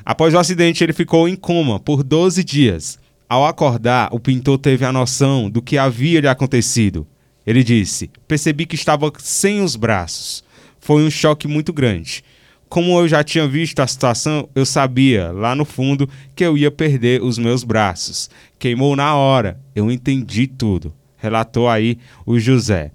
[0.05, 2.99] Após o acidente, ele ficou em coma por 12 dias.
[3.27, 7.07] Ao acordar, o pintor teve a noção do que havia lhe acontecido.
[7.43, 10.43] Ele disse: Percebi que estava sem os braços.
[10.79, 12.23] Foi um choque muito grande.
[12.69, 16.69] Como eu já tinha visto a situação, eu sabia, lá no fundo, que eu ia
[16.69, 18.29] perder os meus braços.
[18.59, 22.91] Queimou na hora, eu entendi tudo, relatou aí o José.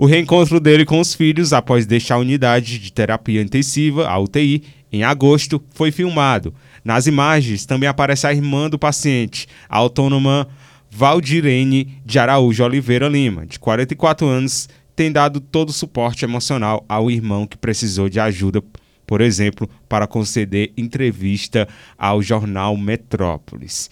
[0.00, 4.62] O reencontro dele com os filhos após deixar a unidade de terapia intensiva, a UTI,
[4.90, 6.54] em agosto, foi filmado.
[6.82, 10.48] Nas imagens também aparece a irmã do paciente, a autônoma
[10.90, 17.10] Valdirene de Araújo Oliveira Lima, de 44 anos, tem dado todo o suporte emocional ao
[17.10, 18.62] irmão que precisou de ajuda,
[19.06, 23.90] por exemplo, para conceder entrevista ao jornal Metrópolis.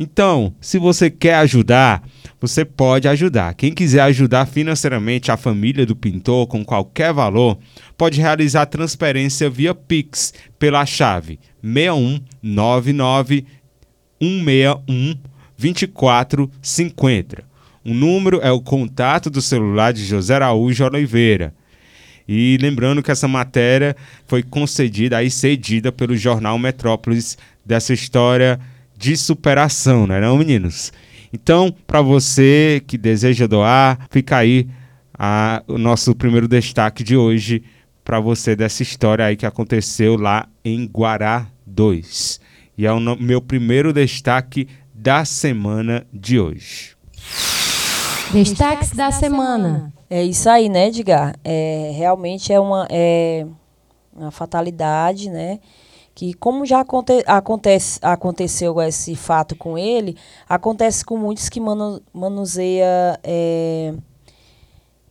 [0.00, 2.08] Então, se você quer ajudar,
[2.40, 3.52] você pode ajudar.
[3.54, 7.58] Quem quiser ajudar financeiramente a família do pintor com qualquer valor,
[7.96, 13.44] pode realizar transferência via Pix pela chave 6199
[14.22, 15.16] 161
[15.58, 17.42] 2450.
[17.84, 21.52] O número é o contato do celular de José Araújo Oliveira.
[22.28, 23.96] E lembrando que essa matéria
[24.28, 28.60] foi concedida e cedida pelo jornal Metrópolis dessa história
[28.98, 30.92] de superação, não é não, meninos?
[31.32, 34.68] Então, para você que deseja doar, fica aí
[35.16, 37.62] a, o nosso primeiro destaque de hoje
[38.02, 42.40] para você dessa história aí que aconteceu lá em Guará 2.
[42.76, 46.96] E é o no, meu primeiro destaque da semana de hoje.
[48.32, 49.92] Destaques da semana.
[50.10, 51.36] É isso aí, né, Edgar?
[51.44, 53.46] É, realmente é uma, é
[54.16, 55.60] uma fatalidade, né?
[56.18, 60.16] Que como já aconte, acontece, aconteceu esse fato com ele,
[60.48, 63.94] acontece com muitos que manu, manuseia é,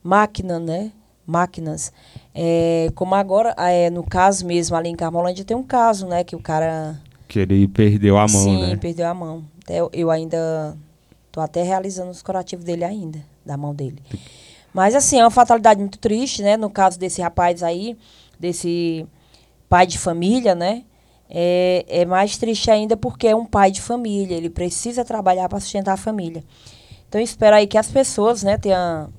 [0.04, 0.92] máquina, né?
[1.26, 1.94] Máquinas.
[2.36, 6.26] É, como agora, é, no caso mesmo, ali em Carmolândia tem um caso, né?
[6.26, 7.02] Que o cara...
[7.26, 8.72] Que ele perdeu a mão, Sim, né?
[8.72, 9.46] Sim, perdeu a mão.
[9.70, 10.78] Eu, eu ainda...
[11.32, 14.04] Tô até realizando os curativos dele ainda, da mão dele.
[14.74, 16.58] Mas, assim, é uma fatalidade muito triste, né?
[16.58, 17.98] No caso desse rapaz aí,
[18.38, 19.08] desse
[19.70, 20.84] pai de família, né?
[21.30, 25.60] É, é mais triste ainda porque é um pai de família, ele precisa trabalhar para
[25.60, 26.44] sustentar a família.
[27.08, 29.12] Então, espero aí que as pessoas, né, tenham,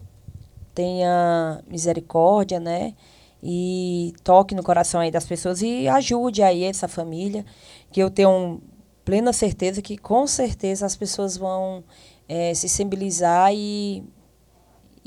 [0.74, 2.94] tenha misericórdia, né,
[3.42, 7.44] e toque no coração aí das pessoas e ajude aí essa família,
[7.90, 8.60] que eu tenho
[9.04, 11.82] plena certeza que, com certeza, as pessoas vão
[12.28, 14.02] é, se sensibilizar e,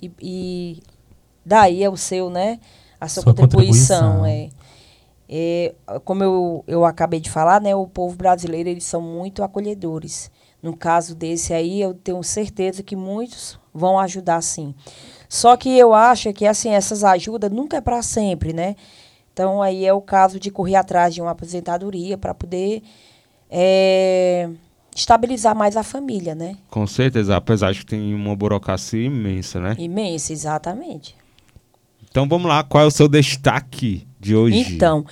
[0.02, 0.84] e, e
[1.46, 2.60] daí é o seu, né,
[3.00, 4.26] a sua, sua contribuição, contribuição.
[4.26, 4.50] é.
[5.34, 10.30] É, como eu, eu acabei de falar, né, o povo brasileiro eles são muito acolhedores.
[10.62, 14.76] No caso desse aí, eu tenho certeza que muitos vão ajudar sim.
[15.30, 18.76] Só que eu acho que assim essas ajudas nunca é para sempre, né?
[19.32, 22.84] Então, aí é o caso de correr atrás de uma aposentadoria para poder
[23.50, 24.50] é,
[24.94, 26.58] estabilizar mais a família, né?
[26.70, 29.78] Com certeza, apesar de que tem uma burocracia imensa, né?
[29.80, 31.16] Imensa, exatamente.
[32.10, 34.60] Então vamos lá, qual é o seu destaque de hoje?
[34.60, 35.06] Então,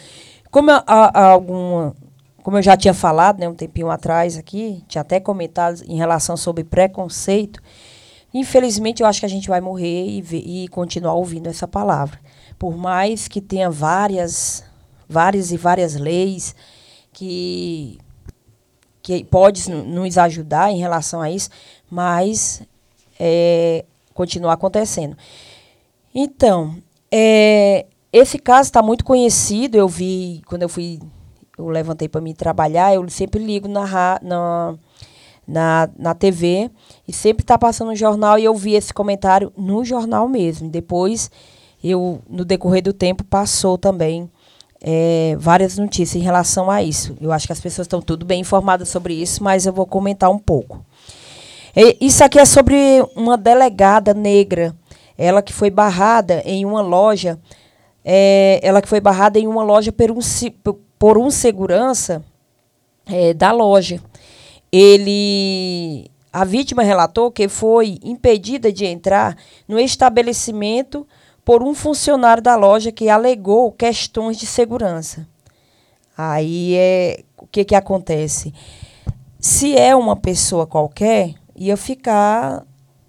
[0.51, 1.95] como a, a, alguma,
[2.43, 6.37] como eu já tinha falado, né, um tempinho atrás aqui, tinha até comentado em relação
[6.37, 7.61] sobre preconceito,
[8.33, 12.19] infelizmente eu acho que a gente vai morrer e, e continuar ouvindo essa palavra.
[12.57, 14.63] Por mais que tenha várias,
[15.07, 16.55] várias e várias leis
[17.11, 17.99] que
[19.01, 21.49] que pode nos ajudar em relação a isso,
[21.89, 22.61] mas
[23.19, 25.17] é, continua acontecendo.
[26.13, 26.77] Então,
[27.11, 29.75] é, esse caso está muito conhecido.
[29.75, 30.99] Eu vi quando eu fui,
[31.57, 32.93] eu levantei para me trabalhar.
[32.93, 34.75] Eu sempre ligo na, na,
[35.47, 36.69] na, na TV
[37.07, 40.69] e sempre está passando no jornal e eu vi esse comentário no jornal mesmo.
[40.69, 41.31] Depois,
[41.83, 44.29] eu no decorrer do tempo passou também
[44.81, 47.15] é, várias notícias em relação a isso.
[47.19, 50.29] Eu acho que as pessoas estão tudo bem informadas sobre isso, mas eu vou comentar
[50.29, 50.83] um pouco.
[51.75, 52.75] É, isso aqui é sobre
[53.15, 54.75] uma delegada negra,
[55.17, 57.39] ela que foi barrada em uma loja,
[58.03, 60.19] é, ela que foi barrada em uma loja por um,
[60.97, 62.23] por um segurança
[63.05, 64.01] é, da loja.
[64.71, 69.35] Ele, a vítima relatou que foi impedida de entrar
[69.67, 71.07] no estabelecimento
[71.43, 75.27] por um funcionário da loja que alegou questões de segurança.
[76.15, 78.53] Aí é o que, que acontece?
[79.39, 82.65] Se é uma pessoa qualquer, ia ficar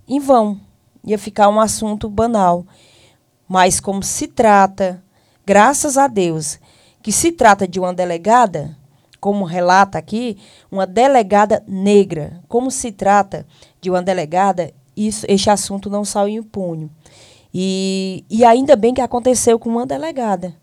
[0.08, 0.60] em vão,
[1.04, 2.64] ia ficar um assunto banal.
[3.50, 5.02] Mas como se trata,
[5.44, 6.60] graças a Deus,
[7.02, 8.76] que se trata de uma delegada,
[9.18, 10.38] como relata aqui,
[10.70, 13.44] uma delegada negra, como se trata
[13.80, 16.88] de uma delegada, isso, este assunto não saiu impune.
[17.52, 20.54] E, e ainda bem que aconteceu com uma delegada.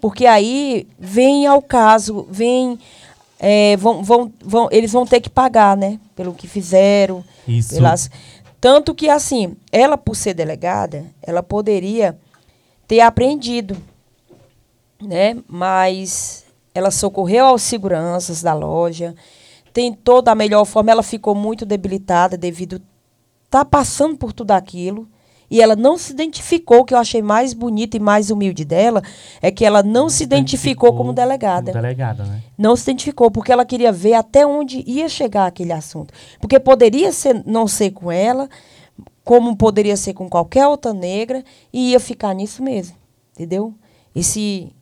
[0.00, 2.78] Porque aí vem ao caso, vem.
[3.38, 6.00] É, vão, vão, vão, eles vão ter que pagar, né?
[6.16, 7.22] Pelo que fizeram.
[7.46, 7.74] Isso.
[7.74, 8.10] Pelas,
[8.58, 12.18] tanto que, assim, ela, por ser delegada, ela poderia
[12.90, 13.76] ter aprendido,
[15.00, 15.36] né?
[15.46, 19.14] Mas ela socorreu aos seguranças da loja,
[19.72, 22.82] tentou da melhor forma, ela ficou muito debilitada devido
[23.44, 25.08] estar tá passando por tudo aquilo
[25.48, 29.02] e ela não se identificou, o que eu achei mais bonito e mais humilde dela,
[29.40, 31.70] é que ela não, se identificou, como delegada.
[31.70, 32.42] Como delegada, né?
[32.58, 36.12] Não se identificou, porque ela queria ver até onde ia chegar aquele assunto.
[36.40, 38.48] Porque poderia ser, não ser com ela,
[39.24, 42.96] como poderia ser com qualquer outra negra, e ia ficar nisso mesmo.
[43.34, 43.74] Entendeu?
[44.14, 44.72] Esse,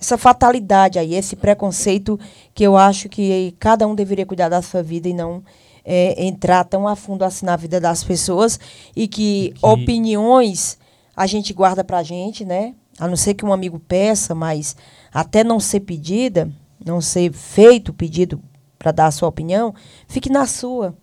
[0.00, 2.18] essa fatalidade aí, esse preconceito
[2.54, 5.42] que eu acho que cada um deveria cuidar da sua vida e não
[5.84, 8.58] é, entrar tão a fundo assim na vida das pessoas
[8.94, 9.66] e que, que...
[9.66, 10.78] opiniões
[11.14, 12.74] a gente guarda para a gente, né?
[12.98, 14.76] A não ser que um amigo peça, mas
[15.12, 16.50] até não ser pedida,
[16.84, 18.40] não ser feito o pedido
[18.78, 19.74] para dar a sua opinião,
[20.08, 20.96] fique na sua.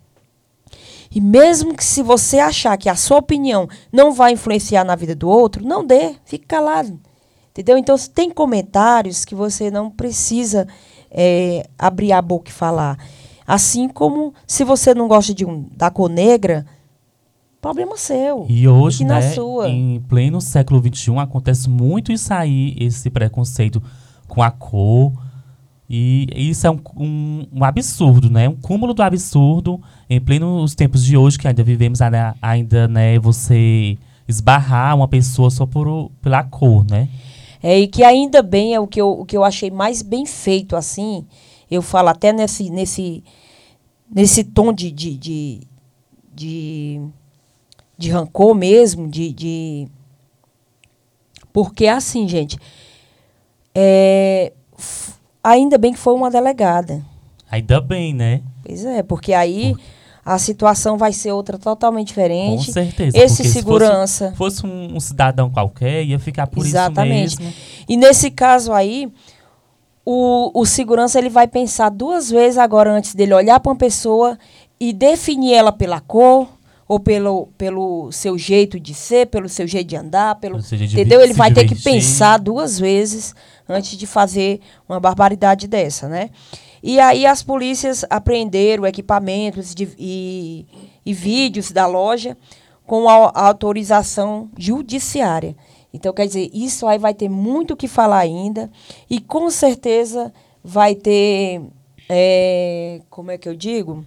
[1.10, 5.14] E mesmo que se você achar que a sua opinião não vai influenciar na vida
[5.14, 6.98] do outro, não dê, fique calado.
[7.50, 7.76] Entendeu?
[7.76, 10.68] Então, tem comentários que você não precisa
[11.10, 12.96] é, abrir a boca e falar.
[13.44, 16.64] Assim como se você não gosta de um da cor negra,
[17.60, 18.46] problema seu.
[18.48, 19.20] E hoje, né,
[19.68, 23.82] em pleno século XXI, acontece muito isso aí, esse preconceito
[24.28, 25.12] com a cor.
[25.92, 28.48] E isso é um, um, um, absurdo, né?
[28.48, 31.98] Um cúmulo do absurdo em plenos tempos de hoje, que ainda vivemos
[32.40, 33.98] ainda, né, você
[34.28, 37.08] esbarrar uma pessoa só por, pela cor, né?
[37.60, 40.24] É, e que ainda bem é o que eu, o que eu achei mais bem
[40.24, 41.26] feito, assim,
[41.68, 43.24] eu falo até nesse, nesse,
[44.08, 45.60] nesse tom de, de, de,
[46.32, 47.00] de,
[47.98, 49.88] de rancor mesmo, de, de.
[51.52, 52.56] Porque assim, gente,
[53.74, 54.52] é,
[55.42, 57.02] ainda bem que foi uma delegada.
[57.50, 58.42] Ainda bem, né?
[58.64, 59.74] Pois é, porque aí
[60.24, 62.66] a situação vai ser outra totalmente diferente.
[62.66, 63.18] Com certeza.
[63.18, 64.30] Esse segurança.
[64.30, 67.32] Se fosse, fosse um, um, cidadão qualquer, ia ficar por Exatamente.
[67.32, 67.56] isso mesmo.
[67.88, 69.10] E nesse caso aí,
[70.04, 74.38] o, o segurança ele vai pensar duas vezes agora antes dele olhar para uma pessoa
[74.78, 76.48] e definir ela pela cor
[76.86, 81.20] ou pelo, pelo seu jeito de ser, pelo seu jeito de andar, pelo, entendeu?
[81.20, 83.34] Ele vai ter que pensar duas vezes
[83.70, 86.30] antes de fazer uma barbaridade dessa, né?
[86.82, 90.66] E aí as polícias apreenderam equipamentos de, e,
[91.04, 92.36] e vídeos da loja
[92.86, 95.54] com a, autorização judiciária.
[95.92, 98.70] Então, quer dizer, isso aí vai ter muito o que falar ainda
[99.08, 101.62] e com certeza vai ter,
[102.08, 104.04] é, como é que eu digo?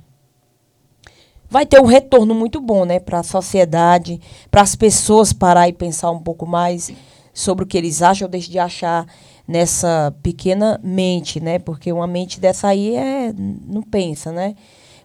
[1.50, 5.74] Vai ter um retorno muito bom, né, para a sociedade, para as pessoas parar e
[5.74, 6.92] pensar um pouco mais
[7.34, 9.08] sobre o que eles acham, ou deixar de achar
[9.48, 11.60] nessa pequena mente, né?
[11.60, 14.56] Porque uma mente dessa aí é não pensa, né?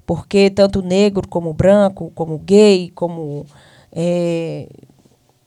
[0.07, 3.44] Porque tanto negro como branco, como gay, como
[3.92, 4.68] é,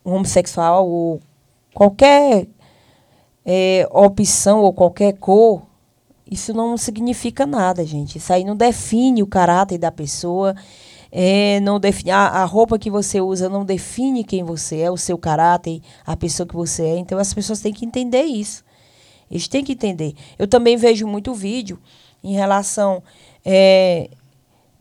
[0.04, 1.22] homossexual ou
[1.74, 2.48] qualquer
[3.46, 5.64] é, opção ou qualquer cor,
[6.30, 8.18] isso não significa nada, gente.
[8.18, 10.56] Isso aí não define o caráter da pessoa.
[11.12, 14.96] É, não define, a, a roupa que você usa não define quem você é, o
[14.96, 16.98] seu caráter, a pessoa que você é.
[16.98, 18.64] Então as pessoas têm que entender isso.
[19.32, 20.14] Eles têm que entender.
[20.38, 21.80] Eu também vejo muito vídeo
[22.24, 23.02] em relação.
[23.46, 24.10] É,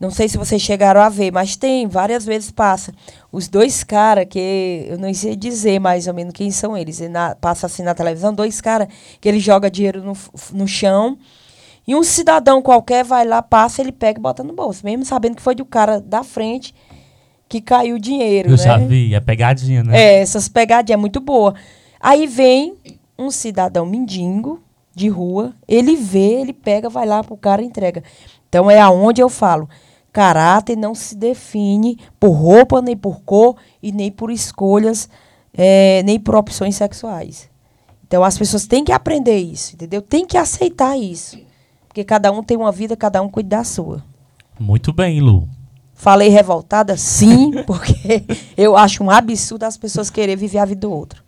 [0.01, 2.91] não sei se vocês chegaram a ver, mas tem, várias vezes passa.
[3.31, 6.99] Os dois caras, que eu não sei dizer mais ou menos quem são eles.
[7.01, 8.87] Na, passa assim na televisão, dois caras
[9.21, 10.17] que ele joga dinheiro no,
[10.53, 11.17] no chão.
[11.87, 14.83] E um cidadão qualquer vai lá, passa, ele pega e bota no bolso.
[14.83, 16.73] Mesmo sabendo que foi do cara da frente
[17.47, 18.49] que caiu o dinheiro.
[18.49, 18.63] Eu né?
[18.63, 19.99] já vi, é pegadinha, né?
[19.99, 21.53] É, essas pegadinhas é muito boa.
[21.99, 22.73] Aí vem
[23.21, 24.61] um cidadão mendigo
[24.93, 28.03] de rua, ele vê, ele pega, vai lá pro cara e entrega.
[28.49, 29.69] Então é aonde eu falo.
[30.11, 35.07] Caráter não se define por roupa, nem por cor e nem por escolhas,
[35.53, 37.49] é, nem por opções sexuais.
[38.05, 40.01] Então as pessoas têm que aprender isso, entendeu?
[40.01, 41.39] Tem que aceitar isso.
[41.87, 44.03] Porque cada um tem uma vida, cada um cuida da sua.
[44.59, 45.47] Muito bem, Lu.
[45.93, 46.97] Falei revoltada?
[46.97, 48.25] Sim, porque
[48.57, 51.23] eu acho um absurdo as pessoas querer viver a vida do outro.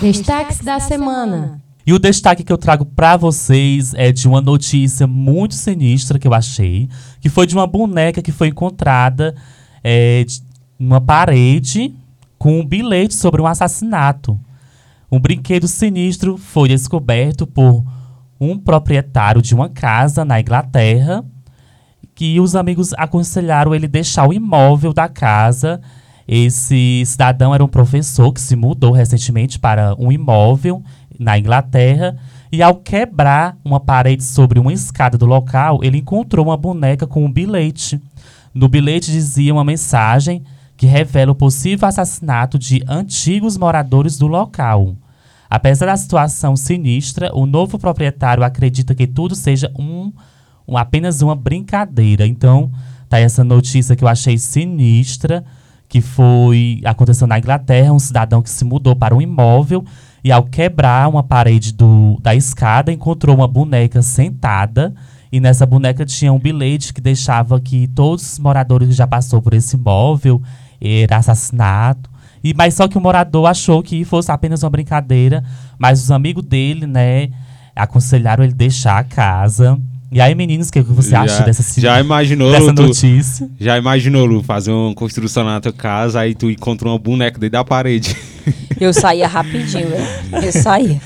[0.00, 1.60] Destaques da semana.
[1.86, 6.26] E o destaque que eu trago pra vocês é de uma notícia muito sinistra que
[6.26, 6.88] eu achei,
[7.20, 9.34] que foi de uma boneca que foi encontrada
[9.84, 10.24] é,
[10.78, 11.94] numa parede
[12.38, 14.40] com um bilhete sobre um assassinato.
[15.12, 17.84] Um brinquedo sinistro foi descoberto por
[18.40, 21.22] um proprietário de uma casa na Inglaterra
[22.14, 25.80] que os amigos aconselharam ele deixar o imóvel da casa.
[26.32, 30.80] Esse cidadão era um professor que se mudou recentemente para um imóvel
[31.18, 32.16] na Inglaterra
[32.52, 37.24] e ao quebrar uma parede sobre uma escada do local, ele encontrou uma boneca com
[37.24, 38.00] um bilhete.
[38.54, 40.44] No bilhete dizia uma mensagem
[40.76, 44.94] que revela o possível assassinato de antigos moradores do local.
[45.50, 50.12] Apesar da situação sinistra, o novo proprietário acredita que tudo seja um,
[50.66, 52.24] um- apenas uma brincadeira.
[52.24, 52.70] Então,
[53.08, 55.44] tá essa notícia que eu achei sinistra,
[55.90, 59.84] que foi aconteceu na Inglaterra, um cidadão que se mudou para um imóvel
[60.22, 64.94] e ao quebrar uma parede do, da escada encontrou uma boneca sentada
[65.32, 69.42] e nessa boneca tinha um bilhete que deixava que todos os moradores que já passou
[69.42, 70.40] por esse imóvel
[70.80, 72.08] era assassinato.
[72.42, 75.42] E, mas só que o morador achou que fosse apenas uma brincadeira,
[75.76, 77.30] mas os amigos dele, né,
[77.74, 79.76] aconselharam ele deixar a casa.
[80.12, 83.48] E aí, meninos, o que, que você Já- acha dessa, Já imaginou, dessa tu, notícia?
[83.60, 87.52] já imaginou, Lu, fazer uma construção na tua casa, aí tu encontra uma boneca dentro
[87.52, 88.16] da parede.
[88.80, 90.44] Eu saía rapidinho, velho.
[90.46, 91.00] Eu saía.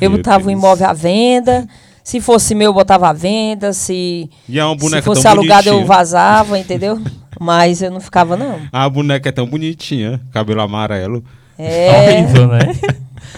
[0.00, 0.58] Eu Meu botava o Deus.
[0.58, 1.66] imóvel à venda.
[2.04, 3.72] Se fosse meu, eu botava à venda.
[3.74, 6.98] Se, E é uma se fosse alugado, eu vazava, entendeu?
[7.40, 8.60] Mas eu não ficava, não.
[8.72, 11.22] A boneca é tão bonitinha, cabelo amarelo.
[11.58, 12.20] É.
[12.22, 12.60] Horrível, né?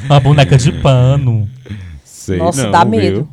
[0.04, 1.48] Uma boneca de pano.
[2.04, 3.28] Sei Nossa, não, dá viu?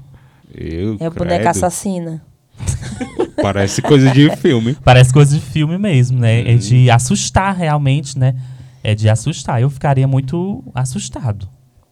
[0.53, 1.13] Eu, É credo.
[1.15, 2.21] boneca assassina.
[3.41, 4.75] Parece coisa de filme.
[4.83, 6.41] Parece coisa de filme mesmo, né?
[6.47, 6.57] É Uhum.
[6.57, 8.35] de assustar realmente, né?
[8.83, 9.61] É de assustar.
[9.61, 11.47] Eu ficaria muito assustado.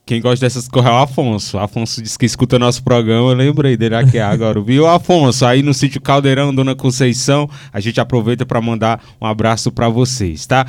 [0.05, 1.57] Quem gosta dessas coisas é o Afonso.
[1.57, 4.61] Afonso disse que escuta nosso programa, eu lembrei dele aqui agora.
[4.61, 5.45] Viu, Afonso?
[5.45, 10.45] Aí no sítio Caldeirão, Dona Conceição, a gente aproveita para mandar um abraço para vocês,
[10.45, 10.65] tá?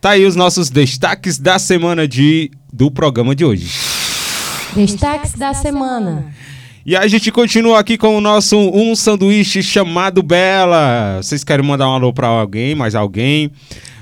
[0.00, 3.70] Tá aí os nossos destaques da semana de, do programa de hoje.
[4.74, 6.32] Destaques da semana.
[6.90, 11.20] E a gente continua aqui com o nosso Um Sanduíche chamado Bela.
[11.22, 13.48] Vocês querem mandar um alô pra alguém, mais alguém?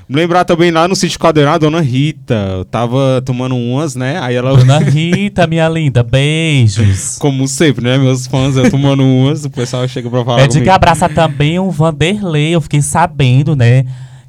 [0.09, 2.33] Lembrar também lá no sítio Caldeirão, a dona Rita.
[2.57, 4.19] Eu tava tomando umas, né?
[4.23, 4.57] Aí ela.
[4.57, 7.19] Dona Rita, minha linda, beijos.
[7.21, 7.99] Como sempre, né?
[7.99, 11.59] Meus fãs, eu tomando umas, o pessoal chega pra falar É de que abraça também
[11.59, 12.55] o Vanderlei.
[12.55, 13.85] Eu fiquei sabendo, né?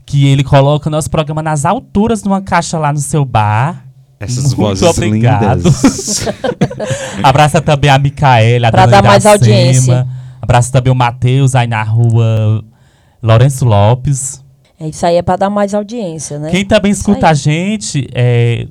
[0.05, 3.88] Que ele coloca o nosso programa nas alturas numa caixa lá no seu bar.
[4.19, 5.57] Essas Muito vozes obrigado.
[5.63, 6.25] lindas.
[7.23, 9.33] Abraça também a Micaela, a Pra dona dar mais Iracema.
[9.51, 10.07] audiência.
[10.41, 12.63] Abraça também o Matheus aí na rua
[13.23, 14.43] Lourenço Lopes.
[14.79, 16.49] É, Isso aí é pra dar mais audiência, né?
[16.51, 17.31] Quem também Isso escuta aí.
[17.31, 18.67] a gente é,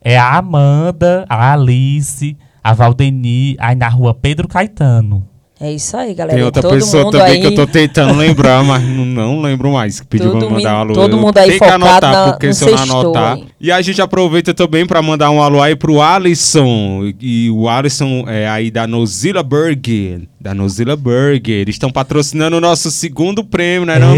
[0.00, 5.26] é a Amanda, a Alice, a Valdeni, aí na rua Pedro Caetano.
[5.62, 6.36] É isso aí, galera.
[6.36, 9.72] Tem outra todo pessoa também aí, que eu tô tentando lembrar, mas não, não lembro
[9.72, 10.00] mais.
[10.00, 10.92] Que pediu Todo pra mandar um alô.
[10.94, 13.34] todo mundo aí que focado anotar, na- porque se eu não anotar.
[13.36, 13.44] aí.
[13.60, 17.12] E a gente aproveita também pra mandar um alô aí pro Alisson.
[17.20, 20.22] E o Alisson é aí da Nozilla Burger.
[20.42, 21.54] Da Nozilla Burger.
[21.54, 24.16] Eles estão patrocinando o nosso segundo prêmio, né, não?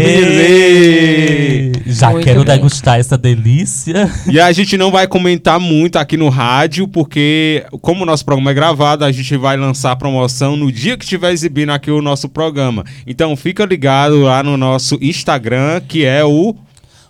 [1.85, 2.55] Já Muito quero bem.
[2.55, 4.11] degustar essa delícia.
[4.31, 8.51] E a gente não vai comentar muito aqui no rádio, porque como o nosso programa
[8.51, 12.01] é gravado, a gente vai lançar a promoção no dia que estiver exibindo aqui o
[12.01, 12.83] nosso programa.
[13.05, 16.55] Então fica ligado lá no nosso Instagram, que é o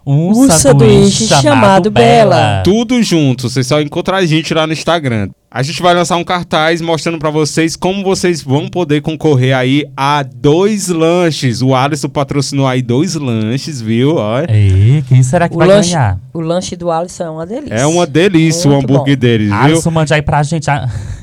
[0.05, 2.61] Um, Um sanduíche chamado Bela.
[2.63, 3.49] Tudo Junto.
[3.49, 5.29] Você só encontra a gente lá no Instagram.
[5.49, 9.85] A gente vai lançar um cartaz mostrando pra vocês como vocês vão poder concorrer aí
[9.95, 11.61] a dois lanches.
[11.61, 14.15] O Alisson patrocinou aí dois lanches, viu?
[14.15, 14.51] Olha.
[14.51, 16.19] Ei, quem será que O vai lanche, ganhar?
[16.33, 17.73] o lanche do Alisson é uma delícia.
[17.73, 19.19] É uma delícia o Muito hambúrguer bom.
[19.21, 19.55] deles, viu?
[19.57, 20.67] Alisson, mande aí pra gente.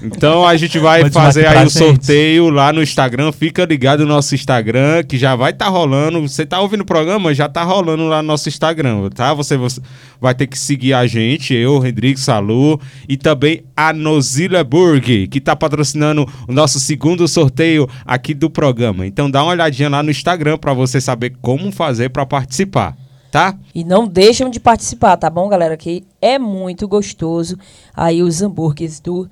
[0.02, 1.72] Então a gente vai fazer aí o gente.
[1.78, 3.32] sorteio lá no Instagram.
[3.32, 6.22] Fica ligado no nosso Instagram, que já vai estar rolando.
[6.22, 7.34] Você tá ouvindo o programa?
[7.34, 9.34] Já tá rolando lá no nosso Instagram, tá?
[9.34, 9.78] Você, você
[10.18, 15.40] vai ter que seguir a gente, eu, Rodrigo Salu, e também a Nozilla Burger, que
[15.40, 19.06] tá patrocinando o nosso segundo sorteio aqui do programa.
[19.06, 22.94] Então dá uma olhadinha lá no Instagram para você saber como fazer para participar,
[23.30, 23.56] tá?
[23.74, 25.78] E não deixam de participar, tá bom, galera?
[25.78, 27.56] Que é muito gostoso
[27.96, 29.28] aí os hambúrgueres do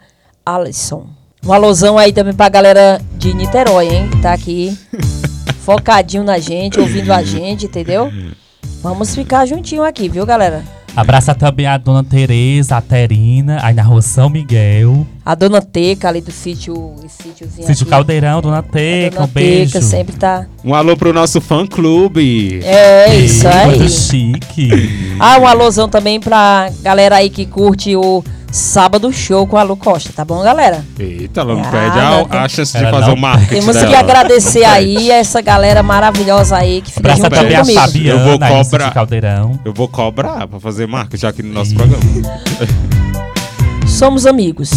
[0.47, 1.07] Alisson.
[1.45, 4.11] Um alôzão aí também pra galera de Niterói, hein?
[4.23, 4.77] Tá aqui
[5.61, 8.11] focadinho na gente, ouvindo a gente, entendeu?
[8.83, 10.80] Vamos ficar juntinho aqui, viu, galera?
[10.97, 15.07] Abraça também a dona Tereza, a Terina, aí na rua São Miguel.
[15.25, 17.91] A dona Teca ali do sítio, sítiozinho Sítio aqui.
[17.91, 19.73] Caldeirão, dona Teca, dona um beijo.
[19.73, 20.47] Teca sempre tá...
[20.65, 22.61] Um alô pro nosso fã clube.
[22.65, 23.79] É isso Ei, aí.
[23.79, 25.17] Muito chique.
[25.19, 28.23] Ah, um alôzão também pra galera aí que curte o
[28.53, 30.85] Sábado Show com a Lu Costa, tá bom, galera?
[30.99, 33.77] Eita, ela não Ah, perde não a, tem- a chance de fazer o marketing Temos
[33.77, 33.99] que dela.
[34.01, 37.81] agradecer aí essa galera maravilhosa aí que fica juntinho também a comigo.
[37.81, 38.91] Fabiana, Eu vou cobrar.
[38.93, 39.61] Caldeirão.
[39.65, 42.03] Eu vou cobrar pra fazer marketing aqui no nosso programa.
[43.87, 44.71] Somos amigos.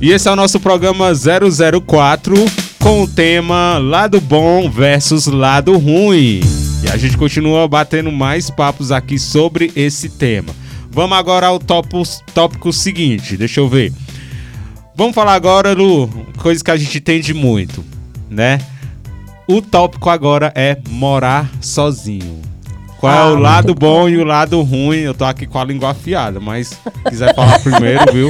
[0.00, 2.34] E esse é o nosso programa 004
[2.80, 6.40] com o tema Lado Bom versus Lado Ruim.
[6.82, 10.52] E a gente continua batendo mais papos aqui sobre esse tema.
[10.98, 12.02] Vamos agora ao topo,
[12.34, 13.92] tópico seguinte, deixa eu ver.
[14.96, 17.84] Vamos falar agora, Lu, coisa que a gente entende muito,
[18.28, 18.58] né?
[19.46, 22.42] O tópico agora é morar sozinho.
[22.98, 24.96] Qual é Ah, o muito lado bom e o lado ruim?
[24.96, 26.78] Eu tô aqui com a língua afiada, mas se
[27.08, 28.28] quiser falar primeiro, viu?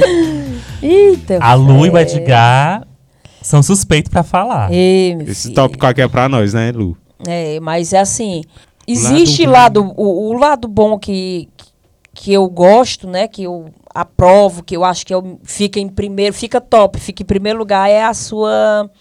[0.79, 1.39] Eita.
[1.41, 2.03] A Lu e o é.
[2.03, 2.85] Edgar
[3.41, 4.71] são suspeitos pra falar.
[4.71, 5.55] Ei, Esse filho.
[5.55, 6.95] tópico aqui é pra nós, né, Lu?
[7.27, 8.43] É, mas é assim,
[8.87, 11.49] existe lado lado, o, o lado bom que,
[12.21, 16.35] que eu gosto, né, que eu aprovo, que eu acho que eu, fica em primeiro,
[16.35, 18.91] fica top, fica em primeiro lugar é a sua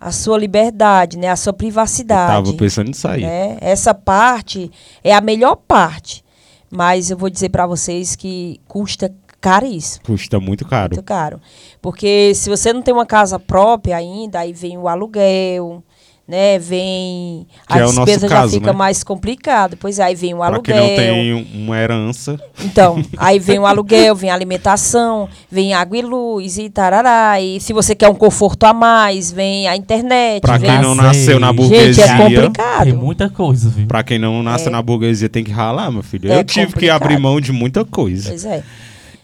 [0.00, 2.32] a sua liberdade, né, a sua privacidade.
[2.44, 3.22] Tava pensando nisso aí.
[3.22, 3.56] né?
[3.60, 4.72] Essa parte
[5.04, 6.24] é a melhor parte,
[6.68, 10.04] mas eu vou dizer para vocês que custa caríssimo.
[10.04, 10.96] Custa muito caro.
[10.96, 11.40] Muito caro.
[11.80, 15.80] Porque se você não tem uma casa própria ainda, aí vem o aluguel,
[16.28, 16.58] né?
[16.58, 17.46] Vem.
[17.68, 18.78] Que a é o despesa já caso, fica né?
[18.78, 19.76] mais complicada.
[19.78, 20.62] Pois é, aí vem o Pra aluguel.
[20.62, 25.72] quem não tem um- uma herança, Então, aí vem o aluguel, vem a alimentação, vem
[25.74, 27.40] água e luz e tarará.
[27.40, 30.40] E se você quer um conforto a mais, vem a internet.
[30.40, 30.70] pra vem...
[30.70, 32.84] quem não nasceu na Gente, Gente, burguesia, é complicado.
[32.84, 33.86] Tem muita coisa, viu?
[33.86, 34.70] pra quem não nasce É.
[34.70, 36.30] na burguesia tem que ralar, meu filho.
[36.32, 37.02] É Eu tive que complicado.
[37.02, 38.28] abrir mão de muita coisa.
[38.30, 38.62] Pois é.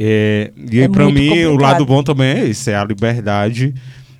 [0.01, 1.61] É, e É pra muito mim, o complicado.
[1.73, 3.75] lado bom também é esse, é a liberdade.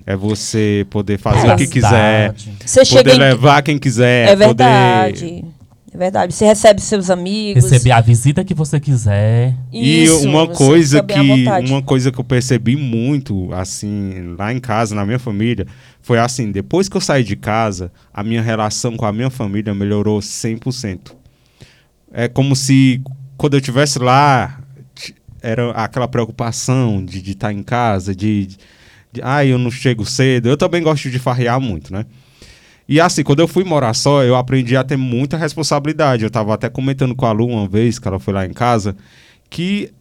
[0.05, 1.53] É você poder fazer É.
[1.53, 2.33] o que quiser.
[2.65, 3.19] Você chega poder em...
[3.19, 5.45] levar quem quiser, É poder verdade.
[5.93, 6.33] É verdade.
[6.33, 7.63] Você recebe seus amigos.
[7.63, 9.55] Receber a visita que você quiser.
[9.71, 14.59] E Isso, uma você coisa que uma coisa que eu percebi muito assim lá em
[14.59, 15.67] casa, na minha família,
[16.01, 19.73] foi assim, depois que eu saí de casa, a minha relação com a minha família
[19.73, 21.11] melhorou 100%.
[22.11, 23.01] É como se
[23.37, 24.59] quando eu estivesse lá
[25.43, 28.57] era aquela preocupação de estar em casa, de, de
[29.21, 30.49] ai, eu não chego cedo.
[30.49, 32.05] Eu também gosto de farrear muito, né?
[32.87, 36.23] E assim, quando eu fui morar só, eu aprendi a ter muita responsabilidade.
[36.23, 38.95] Eu tava até comentando com a Lu uma vez, que ela foi lá em casa,
[39.49, 39.91] que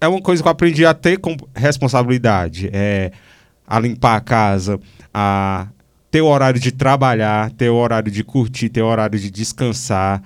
[0.00, 2.70] é uma coisa que eu aprendi a ter com responsabilidade.
[2.72, 3.10] É
[3.66, 4.80] a limpar a casa,
[5.12, 5.66] a
[6.10, 10.22] ter o horário de trabalhar, ter o horário de curtir, ter o horário de descansar.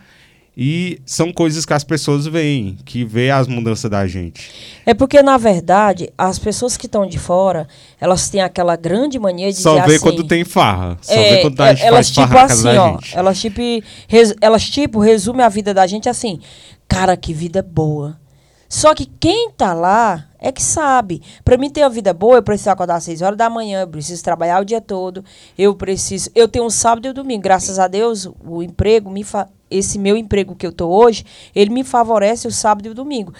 [0.54, 4.50] E são coisas que as pessoas veem, que vê as mudanças da gente.
[4.84, 7.66] É porque, na verdade, as pessoas que estão de fora,
[7.98, 10.00] elas têm aquela grande mania de Só vê assim...
[10.00, 10.98] quando tem farra.
[11.00, 13.60] Só é, vê quando a gente elas faz tipo farra assim, ó, elas tipo,
[14.06, 16.38] res- elas tipo resumem a vida da gente assim,
[16.86, 18.20] cara, que vida boa.
[18.68, 21.22] Só que quem tá lá é que sabe.
[21.44, 23.88] Pra mim ter uma vida boa, eu preciso acordar às 6 horas da manhã, eu
[23.88, 25.24] preciso trabalhar o dia todo,
[25.56, 29.24] eu preciso, eu tenho um sábado e um domingo, graças a Deus, o emprego me
[29.24, 29.48] fa...
[29.76, 33.32] esse meu emprego que eu tô hoje, ele me favorece o sábado e o domingo.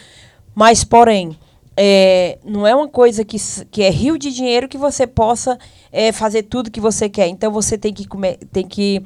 [0.54, 1.36] Mas porém,
[1.76, 3.36] é, não é uma coisa que,
[3.70, 5.58] que é rio de dinheiro que você possa
[5.90, 7.28] é, fazer tudo que você quer.
[7.28, 9.02] Então você tem que, come- tem que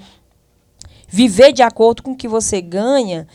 [1.08, 3.26] viver de acordo com o que você ganha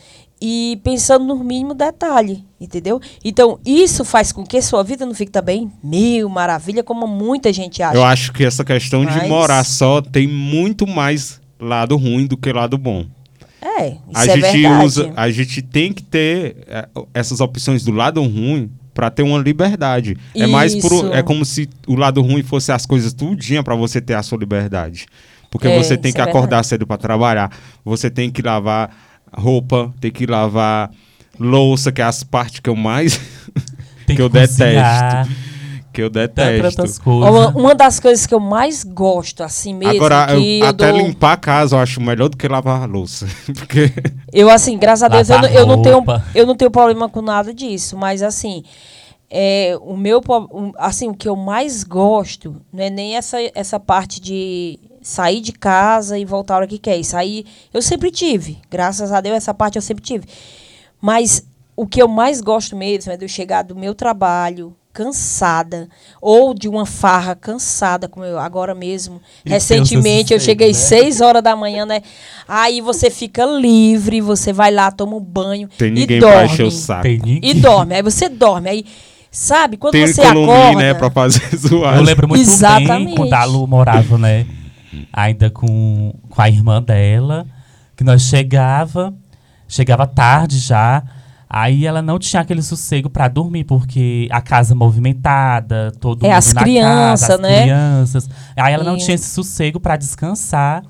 [0.44, 3.00] e pensando no mínimo detalhe, entendeu?
[3.24, 7.82] Então isso faz com que sua vida não fique também mil maravilha, como muita gente
[7.82, 7.96] acha.
[7.96, 12.36] Eu acho que essa questão de Mas- morar só tem muito mais lado ruim do
[12.36, 13.06] que lado bom.
[13.64, 14.84] É, isso a é gente verdade.
[14.84, 19.38] usa, a gente tem que ter é, essas opções do lado ruim para ter uma
[19.38, 20.16] liberdade.
[20.34, 21.12] É mais por, Isso.
[21.12, 24.36] é como se o lado ruim fosse as coisas tudinha para você ter a sua
[24.36, 25.06] liberdade.
[25.50, 26.66] Porque É, você tem isso que é acordar verdade.
[26.66, 27.50] cedo para trabalhar,
[27.84, 28.90] você tem que lavar
[29.32, 30.90] roupa, tem que lavar
[31.38, 33.18] louça, que é as partes que eu mais
[34.06, 35.51] Tem que eu cozinhar, detesto,
[35.92, 37.02] que eu detesto.
[37.28, 40.90] Uma, uma das coisas que eu mais gosto, assim mesmo, Agora, eu- que eu, até
[40.92, 43.26] dou- limpar a casa eu acho melhor do que lavar a louça.
[43.54, 43.92] Porque
[44.32, 46.02] Eu, assim, graças a Deus, eu, eu não tenho,
[46.34, 47.96] eu não tenho problema com nada disso.
[47.96, 48.62] Mas, assim,
[49.30, 50.20] é, o meu,
[50.78, 55.52] assim, o que eu mais gosto não é nem essa, essa parte de sair de
[55.52, 56.96] casa e voltar a hora que quer.
[56.96, 58.58] Isso aí eu sempre tive.
[58.70, 60.24] Graças a Deus, essa parte eu sempre tive.
[61.00, 65.88] Mas o que eu mais gosto mesmo é de eu chegar do meu trabalho cansada
[66.20, 70.74] ou de uma farra cansada como eu agora mesmo E recentemente eu cheguei né?
[70.74, 72.02] seis horas da manhã né
[72.46, 76.44] aí você fica livre você vai lá toma um banho tem e ninguém dorme pra
[76.44, 77.06] encher o saco.
[77.08, 78.84] E dorme aí você dorme aí
[79.32, 81.96] sabe quando Tem você columna, acorda né, pra fazer zoar.
[81.96, 83.16] Eu lembro muito bem Exatamente.
[83.16, 84.46] quando a Lu morava, né?
[85.10, 87.46] Ainda com, com a irmã dela,
[87.96, 89.14] que nós chegava,
[89.66, 91.02] chegava tarde já.
[91.54, 96.36] Aí ela não tinha aquele sossego pra dormir, porque a casa movimentada, todo É, mundo
[96.38, 97.62] as na crianças, casa, as né?
[97.62, 98.30] crianças.
[98.56, 98.96] Aí ela não É.
[98.96, 100.82] tinha esse sossego pra descansar.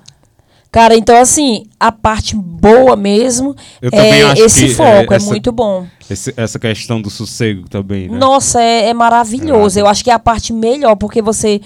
[0.71, 5.29] cara então assim a parte boa mesmo Eu é esse que, foco é, é, essa-
[5.29, 8.17] muito bom Esse- essa questão do sossego também, né?
[8.17, 9.77] Nossa, é, é maravilhoso.
[9.79, 11.61] Eu acho que é a parte melhor, porque você.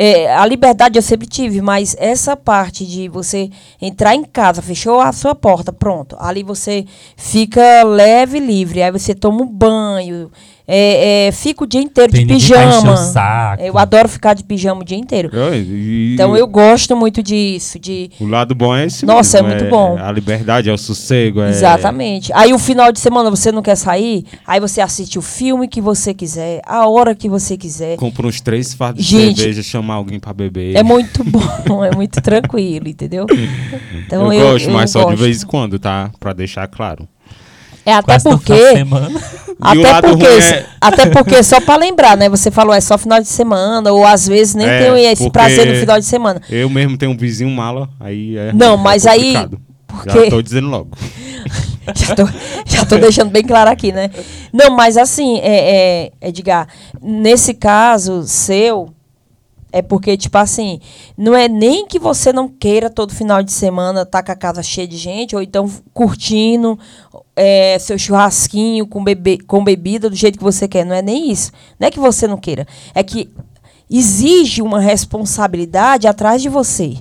[0.00, 3.50] É, a liberdade eu sempre tive, mas essa parte de você
[3.82, 6.14] entrar em casa, fechou a sua porta, pronto.
[6.20, 6.84] Ali você
[7.16, 8.80] fica leve e livre.
[8.80, 10.30] Aí você toma um banho.
[10.70, 12.94] É, é, fica o dia inteiro Tem de pijama.
[12.98, 13.62] saco.
[13.62, 15.30] Eu adoro ficar de pijama o dia inteiro.
[15.32, 19.54] Eu- e- Então eu gosto muito disso, de O lado bom é esse Nossa, mesmo,
[19.56, 19.96] é muito bom.
[19.98, 21.40] A liberdade, é o sossego.
[21.40, 21.48] É...
[21.48, 22.30] Exatamente.
[22.34, 25.80] Aí o final de semana você não quer sair, aí você assiste o filme que
[25.80, 27.96] você quiser, a hora que você quiser.
[27.96, 30.76] Compra uns três fardos de Gente, cerveja, chama alguém pra beber.
[30.76, 31.40] É muito bom,
[31.84, 33.24] é muito tranquilo, entendeu?
[34.06, 35.22] Então eu, gosto, mas só de gosto.
[35.22, 36.10] vez em quando, tá?
[36.18, 37.06] Pra deixar claro.
[37.88, 38.52] É até Quase porque,
[39.60, 42.28] até porque, é- até porque só pra lembrar, né?
[42.28, 45.66] Você falou é só final de semana ou às vezes nem É, tem esse prazer
[45.66, 46.40] no final de semana.
[46.50, 48.52] Eu mesmo tenho um vizinho mala, aí é.
[48.52, 49.32] Não, é mas aí-
[49.86, 50.90] porque- Já tô dizendo logo.
[51.96, 52.28] Já tô,
[52.66, 54.10] já tô deixando bem claro aqui, né?
[54.52, 56.68] Não, mas assim, é, é, Edgar,
[57.00, 58.90] nesse caso seu,
[59.72, 60.80] é porque, tipo assim,
[61.16, 64.62] não é nem que você não queira todo final de semana estar com a casa
[64.62, 66.78] cheia de gente, ou então curtindo
[67.38, 69.02] é, seu churrasquinho com,
[69.46, 70.84] com bebida do jeito que você quer.
[70.84, 71.52] Não é nem isso.
[71.78, 72.66] Não é que você não queira.
[72.94, 73.30] É que
[73.90, 76.96] exige uma responsabilidade atrás de você.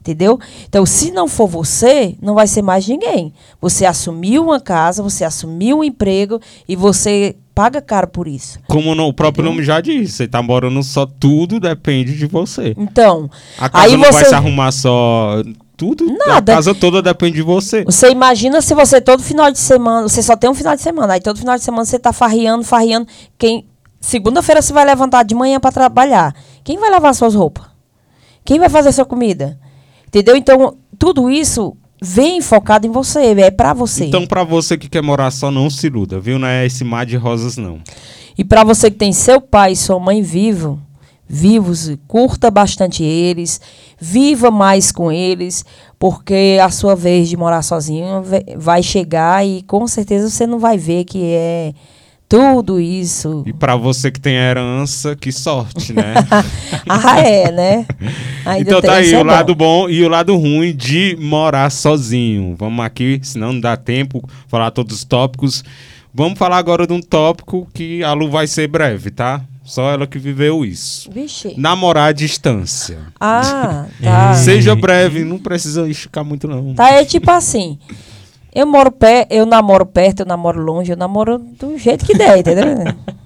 [0.00, 0.36] Entendeu?
[0.68, 3.32] Então, se não for você, não vai ser mais ninguém.
[3.60, 8.58] Você assumiu uma casa, você assumiu um emprego e você paga caro por isso.
[8.66, 12.74] Como no- o próprio nome já diz, você tá morando só, tudo depende de você.
[12.76, 15.40] Então, A casa aí não vai você se arrumar só.
[15.82, 16.52] Tudo, Nada.
[16.52, 17.82] a casa toda depende de você.
[17.84, 21.14] Você imagina se você todo final de semana, você só tem um final de semana,
[21.14, 23.08] aí todo final de semana você tá farriando, farriando.
[23.36, 23.66] Quem
[24.00, 26.36] segunda-feira você vai levantar de manhã para trabalhar.
[26.62, 27.64] Quem vai lavar suas roupas?
[28.44, 29.58] Quem vai fazer sua comida?
[30.06, 30.36] Entendeu?
[30.36, 34.04] Então, tudo isso vem focado em você, é para você.
[34.04, 36.38] Então, pra você que quer morar só, não se iluda, viu?
[36.38, 37.80] Não é esse mar de rosas, não.
[38.38, 40.80] E para você que tem seu pai e sua mãe vivo,
[41.34, 43.58] vivos, curta bastante eles,
[43.98, 45.64] viva mais com eles,
[45.98, 48.22] porque a sua vez de morar sozinho
[48.58, 51.72] vai chegar e com certeza você não vai ver que é
[52.28, 53.44] tudo isso.
[53.46, 56.12] E pra você que tem herança, que sorte, né?
[56.86, 57.86] ah, é, né?
[58.44, 59.30] Ainda então tá aí é o bom.
[59.30, 62.54] lado bom e o lado ruim de morar sozinho.
[62.58, 65.64] Vamos aqui, senão não dá tempo, falar todos os tópicos.
[66.12, 69.42] Vamos falar agora de um tópico que a Lu vai ser breve, tá?
[69.64, 71.10] Só ela que viveu isso.
[71.10, 71.54] Vixe.
[71.56, 72.98] Namorar à distância.
[73.20, 74.32] Ah, tá.
[74.32, 74.36] Ei.
[74.42, 76.74] Seja breve, não precisa esticar muito não.
[76.74, 77.78] Tá, é tipo assim.
[78.54, 82.36] Eu moro pé, eu namoro perto, eu namoro longe, eu namoro do jeito que der,
[82.38, 82.64] entendeu?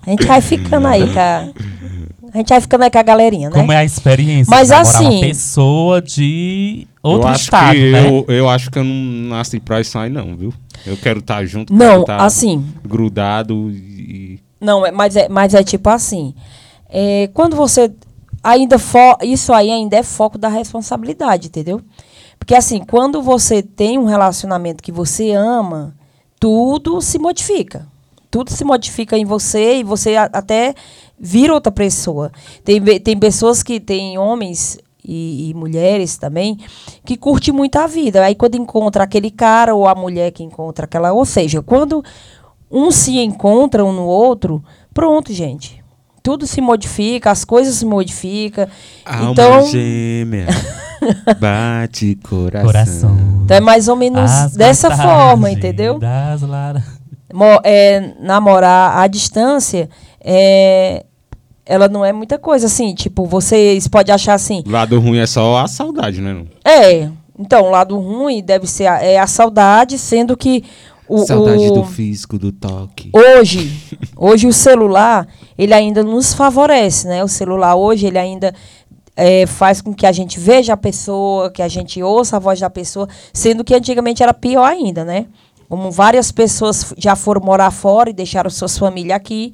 [0.07, 1.49] A gente vai ficando aí com a,
[2.37, 3.57] gente vai ficando aí com a galerinha, né?
[3.57, 7.91] Como é a experiência Mas de assim- uma pessoa de outro eu acho estado, que
[7.91, 8.09] né?
[8.09, 10.55] eu, eu acho que eu não nasci pra isso aí não, viu?
[10.87, 15.55] Eu quero estar junto, Não, quero tá assim, grudado e Não, é, mas, é, mas
[15.55, 16.35] é tipo assim.
[16.89, 17.93] é, quando você.
[18.43, 18.77] Ainda
[19.23, 21.81] isso aí ainda é foco da responsabilidade, entendeu?
[22.39, 25.97] Porque assim, quando você tem um relacionamento que você ama,
[26.39, 27.89] tudo se modifica.
[28.31, 30.75] Tudo se modifica em você e você até
[31.19, 32.31] vira outra pessoa.
[32.63, 36.59] Tem, tem pessoas que tem homens e, e mulheres também
[37.05, 38.25] que curtem muito a vida.
[38.25, 41.13] Aí quando encontra aquele cara ou a mulher que encontra aquela.
[41.13, 42.05] Ou seja, quando
[42.71, 44.63] um se encontra um no outro,
[44.93, 45.83] pronto, gente.
[46.23, 48.67] Tudo se modifica, as coisas se modificam.
[49.05, 50.47] Alma então, gêmea,
[51.39, 52.67] bate coração.
[52.67, 53.19] Coração.
[53.45, 55.99] então é mais ou menos As dessa forma, entendeu?
[55.99, 56.43] Das.
[57.33, 59.89] Mo- é, namorar à distância,
[60.21, 61.05] é,
[61.65, 62.95] ela não é muita coisa assim.
[62.95, 66.33] Tipo, vocês podem achar assim, O lado ruim é só a saudade, né?
[66.33, 66.47] não?
[66.65, 67.09] é.
[67.39, 70.65] Então, o lado ruim deve ser a, é a saudade, sendo que
[71.09, 73.11] o, saudade o- do físico, do toque.
[73.13, 73.73] hoje,
[74.17, 75.27] hoje o celular,
[75.57, 77.23] ele ainda nos favorece, né?
[77.23, 78.55] O celular hoje, ele ainda
[79.17, 82.61] é, faz com que a gente veja a pessoa, que a gente ouça a voz
[82.61, 85.27] da pessoa, sendo que antigamente era pior ainda, né?
[85.69, 89.53] Como várias pessoas já foram morar fora e deixaram suas famílias aqui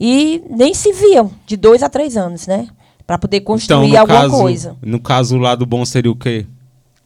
[0.00, 2.66] e nem se viam de dois a três anos, né?
[3.06, 4.76] Para poder construir no alguma caso, coisa.
[4.82, 6.44] No caso, o lado bom seria o quê?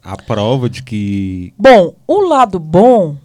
[0.03, 1.53] A prova de que.
[1.59, 3.17] Bom, o lado bom,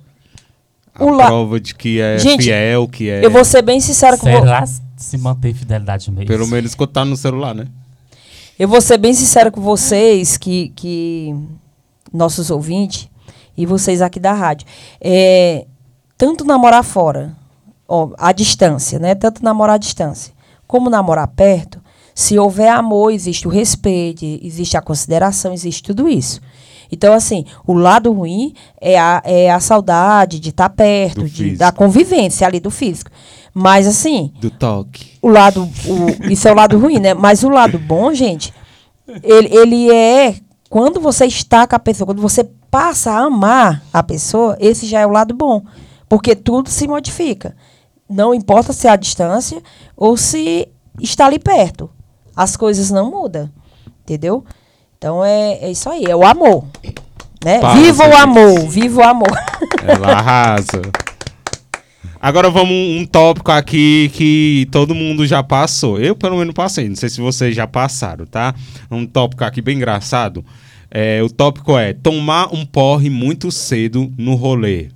[0.97, 3.25] A O la- prova de que é Gente, fiel, que é.
[3.25, 4.39] eu vou ser bem sincera com você.
[4.39, 4.65] Será
[4.97, 6.25] se manter fidelidade mesmo?
[6.27, 7.67] Pelo menos quando tá no celular, né?
[8.57, 11.35] Eu vou ser bem sincera com vocês, que, que
[12.13, 13.09] nossos ouvintes
[13.57, 14.65] e vocês aqui da rádio.
[15.01, 15.65] É,
[16.17, 17.35] tanto namorar fora,
[17.87, 19.13] ó, à distância, né?
[19.13, 20.33] Tanto namorar à distância,
[20.65, 21.81] como namorar perto,
[22.13, 26.39] se houver amor, existe o respeito, existe a consideração, existe tudo isso.
[26.95, 31.55] Então, assim, o lado ruim é a, é a saudade de estar perto, Do de,
[31.55, 33.11] da convivência ali do físico.
[33.53, 35.11] Mas, assim, Do toque.
[35.21, 35.63] o lado.
[35.63, 37.13] O, isso é o lado ruim, né?
[37.13, 38.53] Mas o lado bom, gente,
[39.23, 40.35] ele, ele é
[40.69, 44.99] quando você está com a pessoa, quando você passa a amar a pessoa, esse já
[44.99, 45.63] é o lado bom.
[46.09, 47.55] Porque tudo se modifica.
[48.09, 49.61] Não importa se é a distância
[49.95, 50.67] ou se
[50.99, 51.89] está ali perto.
[52.35, 53.49] As coisas não mudam.
[54.01, 54.43] Entendeu?
[54.97, 56.65] Então é, é isso aí, é o amor.
[57.43, 57.59] Né?
[57.75, 58.21] Viva o gente.
[58.21, 59.39] amor, viva o amor.
[59.85, 60.81] Ela arrasa.
[62.19, 65.99] Agora vamos um, um tópico aqui que todo mundo já passou.
[65.99, 66.89] Eu, pelo menos, passei.
[66.89, 68.55] Não sei se vocês já passaram, tá?
[68.89, 70.43] Um tópico aqui bem engraçado.
[70.89, 74.87] É, o tópico é tomar um porre muito cedo no rolê.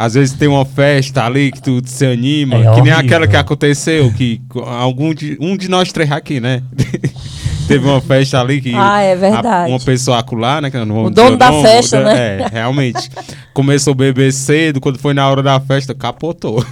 [0.00, 2.98] Às vezes tem uma festa ali que tu se anima, É que nem horrível.
[2.98, 6.62] aquela que aconteceu, que algum de, um de nós três aqui, né?
[7.66, 9.70] Teve uma festa ali que Ah, é a- verdade.
[9.70, 10.70] uma pessoa acular, né?
[11.04, 12.38] O dono da nome, festa, o- né?
[12.42, 13.10] É, realmente.
[13.52, 16.64] Começou a beber cedo, quando foi na hora da festa, capotou.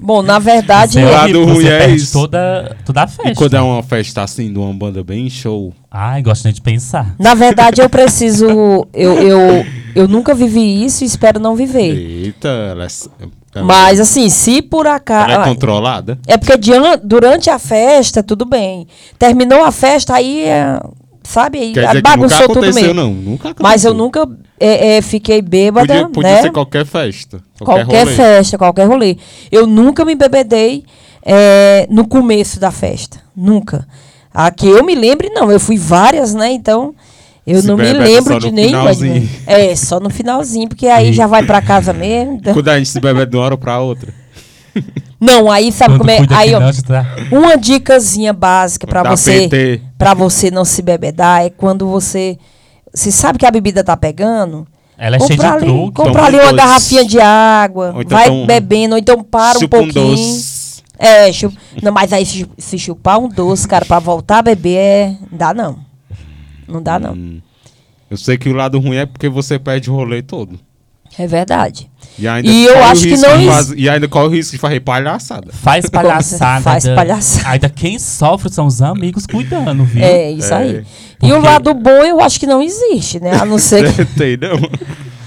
[0.00, 0.98] Bom, na verdade.
[0.98, 2.12] É lado ruim você é isso.
[2.12, 3.30] Toda, toda a festa.
[3.30, 5.72] E quando é uma festa assim, de uma banda bem show.
[5.90, 7.14] Ai, gosto nem de pensar.
[7.18, 8.46] Na verdade, eu preciso.
[8.92, 11.96] Eu, eu, eu nunca vivi isso e espero não viver.
[11.96, 12.88] Eita, ela é,
[13.54, 15.30] ela- Mas, assim, se por acaso.
[15.30, 16.18] ela é controlada.
[16.26, 16.52] É porque
[17.02, 18.86] durante a festa, tudo bem.
[19.18, 20.44] Terminou a festa, aí.
[20.44, 20.78] é,
[21.26, 21.58] Sabe?
[21.58, 22.94] Aí Quer dizer que nunca bagunçou tudo mesmo.
[22.94, 23.12] não.
[23.12, 23.62] Nunca aconteceu.
[23.62, 24.28] Mas eu nunca
[24.60, 25.86] é, é, fiquei bêbada.
[25.86, 26.42] Podia, podia né?
[26.42, 27.40] ser qualquer festa.
[27.58, 29.16] Qualquer, qualquer festa, qualquer rolê.
[29.50, 30.84] Eu nunca me bebedei
[31.22, 33.18] é, no começo da festa.
[33.36, 33.86] Nunca.
[34.32, 35.50] A que eu me lembre, não.
[35.50, 36.52] Eu fui várias, né?
[36.52, 36.94] Então,
[37.46, 38.78] eu Se não me bebeda lembro só de no nenhuma.
[38.94, 39.28] finalzinho.
[39.46, 42.34] É, só no finalzinho, porque aí já vai pra casa mesmo.
[42.34, 44.12] então- Quando a gente se bebe de uma hora pra outra.
[45.20, 46.36] Não, aí sabe Quando como é?
[46.36, 47.06] Aí, ó, tá?
[47.32, 52.38] uma dicasinha básica pra Dá você, para você não se bebedar é quando você,
[52.92, 54.66] você sabe que a bebida tá pegando.
[54.98, 55.92] Ela é cheia comprar de ali, truque.
[55.92, 56.56] comprar Toma ali uma doce.
[56.56, 60.16] garrafinha de água, então vai toma- bebendo, ou então para um Chupa um pouquinho.
[60.16, 60.82] doce.
[60.98, 61.52] É, chu-
[61.82, 65.16] não, mas aí se, se chupar um doce, cara, pra voltar a beber, é...
[65.30, 65.78] não dá não.
[66.66, 67.12] Não dá não.
[67.12, 67.40] Hum.
[68.10, 70.58] Eu sei que o lado ruim é porque você perde o rolê todo.
[71.18, 71.90] É verdade.
[72.18, 74.30] E, ainda E eu corre o acho que risco não faz- E ainda corre o
[74.30, 75.48] risco de fazer palhaçada.
[75.52, 76.62] Faz palhaçada.
[76.62, 77.48] Faz ainda- palhaçada.
[77.50, 80.02] Ainda quem sofre são os amigos cuidando, viu?
[80.02, 80.84] É, isso É, aí.
[81.22, 83.32] E o porque- lado bom eu acho que não existe, né?
[83.40, 84.58] A não ser que, Tem, não.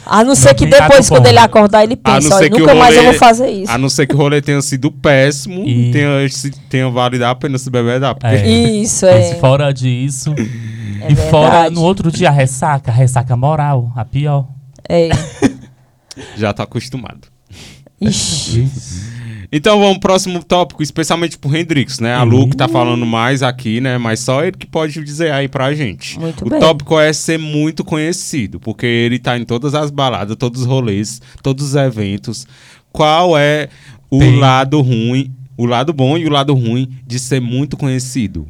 [0.06, 3.02] a não ser Não que depois, quando ele acordar, ele pensa, "Olha, nunca mais eu
[3.04, 3.72] rolê- vou fazer isso.
[3.72, 6.10] A não ser que o rolê tenha sido péssimo e tenha,
[6.70, 8.16] tenha valido a pena se bebedar.
[8.16, 8.48] Porque É.
[8.48, 9.36] Isso, Mas é.
[9.36, 10.34] fora disso.
[11.02, 11.76] É e fora, verdade.
[11.76, 12.90] no outro dia, a ressaca.
[12.92, 14.48] A ressaca moral, a pior.
[14.88, 15.10] É.
[16.38, 17.28] já tá acostumado.
[18.02, 18.70] Ixi.
[19.52, 22.14] Então vamos pro próximo tópico, especialmente pro Hendrix, né?
[22.14, 23.98] A Lu que tá falando mais aqui, né?
[23.98, 26.20] Mas só ele que pode dizer aí pra gente.
[26.20, 26.60] Muito o bem.
[26.60, 31.20] tópico é ser muito conhecido, porque ele tá em todas as baladas, todos os rolês,
[31.42, 32.46] todos os eventos.
[32.92, 33.70] Qual é
[34.12, 34.38] o Tem.
[34.38, 38.48] lado ruim, o lado bom e o lado ruim de ser muito conhecido.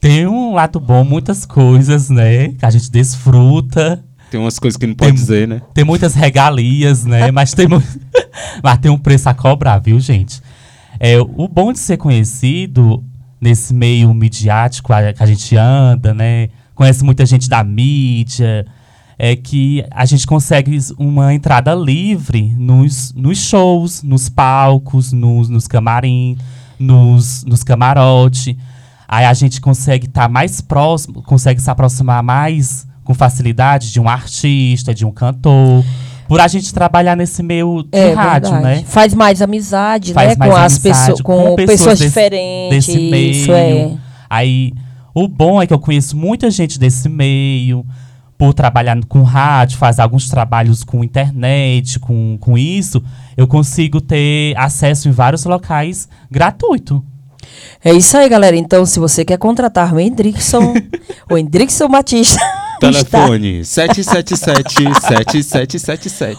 [0.00, 2.50] Tem um lado bom, muitas coisas, né?
[2.50, 4.04] Que a gente desfruta.
[4.30, 5.62] Tem umas coisas que não pode Tem- dizer, né?
[5.72, 7.30] Tem muitas regalias, né?
[7.32, 7.66] Mas tem,
[8.62, 10.40] Mas tem um preço a cobrar, viu, gente?
[10.98, 13.04] É, o bom de ser conhecido
[13.40, 16.48] nesse meio midiático que a gente anda, né?
[16.74, 18.66] Conhece muita gente da mídia.
[19.18, 25.66] É que a gente consegue uma entrada livre nos, nos shows, nos palcos, nos, nos
[25.66, 26.36] camarim,
[26.78, 28.58] nos, nos camarote.
[29.08, 34.08] Aí a gente consegue estar mais próximo, consegue se aproximar mais com facilidade de um
[34.08, 35.84] artista, de um cantor.
[36.28, 38.80] Por a gente trabalhar nesse meio de É rádio, verdade.
[38.80, 38.84] né?
[38.86, 40.36] Faz mais amizade, Faz né?
[40.36, 42.86] mais com as amizade, pessoas, com, com pessoas, pessoas diferentes.
[42.86, 43.30] desse meio.
[43.30, 43.96] Isso é.
[44.28, 44.72] Aí,
[45.14, 47.86] o bom é que eu conheço muita gente desse meio,
[48.36, 53.02] por trabalhar com rádio, fazer alguns trabalhos com internet, com, com isso,
[53.36, 57.02] eu consigo ter acesso em vários locais gratuito.
[57.84, 58.56] É isso aí, galera.
[58.56, 60.74] Então, se você quer contratar o Hendrickson,
[61.30, 62.40] o Hendrickson Batista,
[62.78, 66.36] Telefone 777-7777.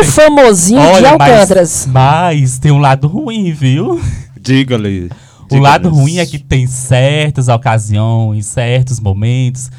[0.00, 1.86] o famosinho de Alcântras.
[1.86, 4.00] Mas, mas tem um lado ruim, viu?
[4.40, 5.10] Diga-lhe.
[5.50, 9.70] O lado ruim é que tem certas ocasiões, certos momentos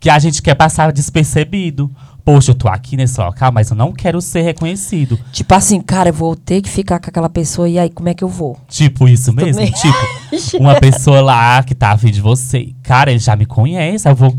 [0.00, 1.90] que a gente quer passar despercebido.
[2.28, 5.18] Poxa, eu tô aqui nesse local, mas eu não quero ser reconhecido.
[5.32, 8.12] Tipo assim, cara, eu vou ter que ficar com aquela pessoa e aí, como é
[8.12, 8.60] que eu vou?
[8.68, 9.54] Tipo isso mesmo?
[9.54, 9.72] Também.
[10.28, 12.74] Tipo, uma pessoa lá que tá afim de você.
[12.82, 14.06] Cara, ele já me conhece.
[14.06, 14.36] Eu vou,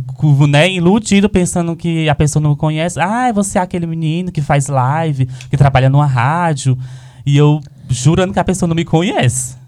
[0.47, 2.99] né, iludido pensando que a pessoa não me conhece.
[2.99, 6.77] Ah, você é aquele menino que faz live, que trabalha numa rádio.
[7.25, 7.59] E eu
[7.89, 9.58] jurando que a pessoa não me conhece.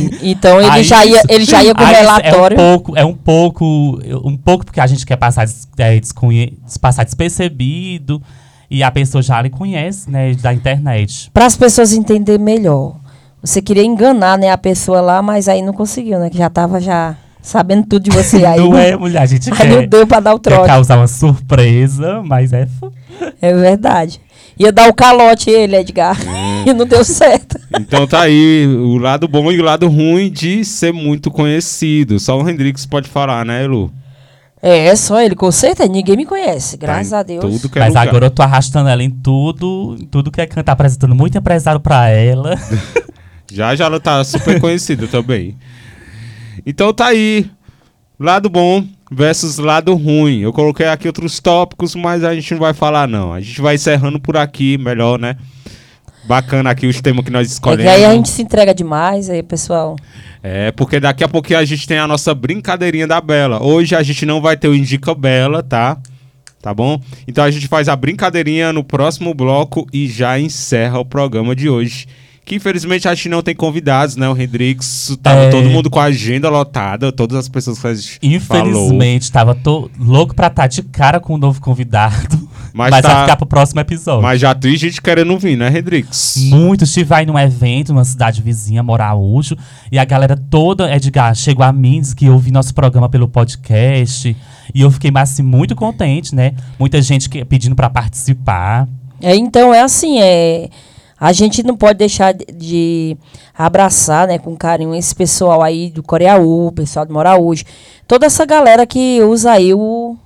[0.22, 2.58] Então ele Aí já ia, ele já ia com o relatório.
[2.58, 3.64] É um pouco, é um pouco,
[4.24, 5.46] um pouco porque a gente quer passar,
[5.78, 8.22] é, desconhe- passar despercebido
[8.70, 11.30] e a pessoa já lhe conhece, né, da internet.
[11.32, 12.96] Para as pessoas entenderem melhor.
[13.42, 16.30] Você queria enganar, né, a pessoa lá, mas aí não conseguiu, né?
[16.30, 18.44] Que já tava já sabendo tudo de você.
[18.46, 20.66] Aí não é, mulher, a gente aí não quer, deu para dar o quer trote.
[20.68, 22.68] causar uma surpresa, mas é
[23.40, 24.20] É verdade.
[24.58, 26.16] Ia dar o calote ele, Edgar.
[26.26, 26.64] É.
[26.70, 27.58] e não deu certo.
[27.78, 32.20] Então tá aí o lado bom e o lado ruim de ser muito conhecido.
[32.20, 33.90] Só o Hendrix pode falar, né, Lu?
[34.60, 35.88] É, só ele, com certeza.
[35.88, 37.40] Ninguém me conhece, Tá graças em a Deus.
[37.40, 38.08] Tudo que é Mas lugar.
[38.08, 41.80] agora eu tô arrastando ela em tudo, em tudo que é cantar, apresentando muito empresário
[41.80, 42.54] pra ela.
[43.50, 45.56] Já já ela tá super conhecida também.
[46.66, 47.50] Então tá aí.
[48.18, 50.40] Lado bom versus lado ruim.
[50.40, 53.32] Eu coloquei aqui outros tópicos, mas a gente não vai falar não.
[53.32, 55.36] A gente vai encerrando por aqui, melhor, né?
[56.24, 57.92] Bacana aqui os temas que nós É escolhemos.
[57.92, 59.96] aí a gente se entrega demais, aí, pessoal.
[60.40, 63.60] É, porque daqui a pouquinho a gente tem a nossa brincadeirinha da Bela.
[63.62, 65.98] Hoje a gente não vai ter o Indica Bela, tá?
[66.60, 67.00] Tá bom?
[67.26, 71.68] Então a gente faz a brincadeirinha no próximo bloco e já encerra o programa de
[71.68, 72.06] hoje.
[72.44, 74.28] Que infelizmente a gente não tem convidados, né?
[74.28, 75.50] O Hendrix, tava É.
[75.50, 78.66] todo mundo com a agenda lotada, todas as pessoas que a gente falou.
[78.68, 82.36] Infelizmente, tava tô louco pra estar de cara com um novo convidado.
[82.74, 84.22] Mas Mas, tá- vai ficar pro próximo episódio.
[84.22, 86.36] Mas já tem gente querendo vir, né, Hendrix?
[86.48, 89.56] Muitos estive aí num evento, numa cidade vizinha, Moraújo,
[89.90, 94.34] e a galera toda, Edgar, chegou a mim, disse que ouvi nosso programa pelo podcast,
[94.74, 96.54] e eu fiquei assim, muito contente, né?
[96.78, 98.88] Muita gente que- pedindo pra participar.
[99.20, 100.68] É, então, é assim, é...
[101.24, 103.16] A gente não pode deixar de- de
[103.56, 107.64] abraçar, né, com carinho esse pessoal aí do Coreaú, pessoal do Moraújo.
[108.08, 110.16] Toda essa galera que usa aí o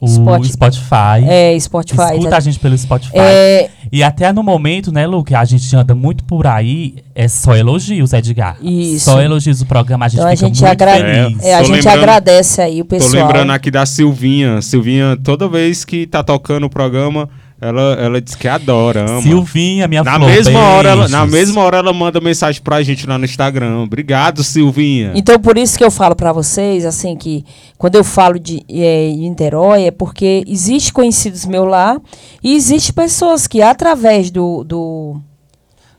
[0.00, 1.22] O Spot- Spotify.
[1.28, 2.02] é, Spotify.
[2.14, 2.36] Escuta tá?
[2.38, 3.12] a gente pelo Spotify.
[3.14, 7.28] É, E até no momento, né, Lu, que a gente anda muito por aí, é
[7.28, 8.56] só elogios, Edgar.
[8.62, 9.04] Isso.
[9.04, 11.44] Só elogios do programa, a gente Então a fica gente, muito agra- feliz.
[11.44, 13.26] é, a Tô gente agradece aí o Tô pessoal.
[13.26, 14.62] lembrando aqui da Silvinha.
[14.62, 17.28] Silvinha, toda vez que tá tocando o programa,
[17.62, 19.22] ela, ela diz que adora, ama.
[19.22, 23.06] Silvinha, minha Na flor, mesma, hora, ela, na mesma hora ela manda mensagem pra gente
[23.06, 23.78] lá no Instagram.
[23.82, 25.12] Obrigado, Silvinha.
[25.14, 27.44] Então, por isso que eu falo pra vocês, assim, que
[27.78, 32.00] quando eu falo de é, Niterói, é porque existe conhecidos meus lá
[32.42, 34.64] e existe pessoas que, através do...
[34.64, 35.16] do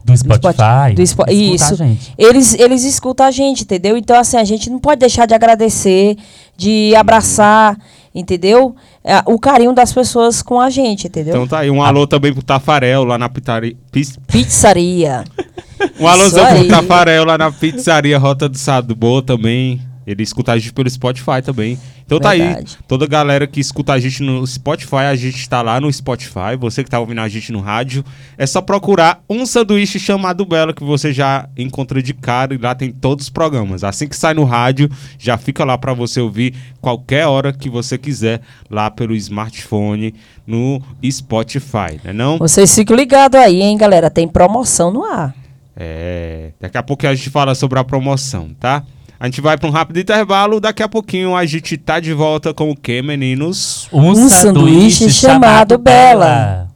[0.06, 0.94] Do Spot- Spotify.
[0.96, 1.76] do Spo- escuta a isso.
[1.78, 2.14] gente.
[2.18, 3.96] eles, eles escutam a gente, entendeu?
[3.96, 6.18] Então, assim, a gente não pode deixar de agradecer,
[6.58, 7.78] de abraçar,
[8.14, 8.76] entendeu?
[9.06, 11.34] É, o carinho das pessoas com a gente, entendeu?
[11.36, 13.76] Então tá aí, um alô também pro Tafarel lá na pitaria.
[13.92, 15.24] Pis- Pizzaria.
[16.00, 16.68] Um alôzão pro.
[16.70, 19.82] Tafarel lá na pizzaria Rota do Sado Boa também.
[20.06, 21.78] Ele escuta a gente pelo Spotify também.
[22.06, 22.78] Então tá aí, Verdade.
[22.88, 26.56] toda galera que escuta a gente no Spotify, a gente tá lá no Spotify.
[26.60, 28.04] Você que tá ouvindo a gente no rádio,
[28.38, 32.76] é só procurar um sanduíche chamado Bela que você já encontra de cara e lá
[32.76, 33.84] tem todos os programas.
[33.84, 37.98] Assim que sai no rádio, já fica lá pra você ouvir qualquer hora que você
[37.98, 40.14] quiser lá pelo smartphone
[40.46, 42.38] no Spotify, né não?
[42.38, 44.10] Vocês ficam ligados aí, hein, galera?
[44.10, 45.34] Tem promoção no ar.
[45.76, 48.84] É, daqui a pouco a gente fala sobre a promoção, tá?
[49.24, 52.54] A gente vai para um rápido intervalo, daqui a pouquinho a gente tá de volta
[52.54, 53.88] com o que, meninos?
[53.90, 56.68] Um sanduíche chamado Bela.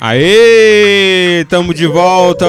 [0.00, 1.44] Aê!
[1.48, 2.44] Tamo de volta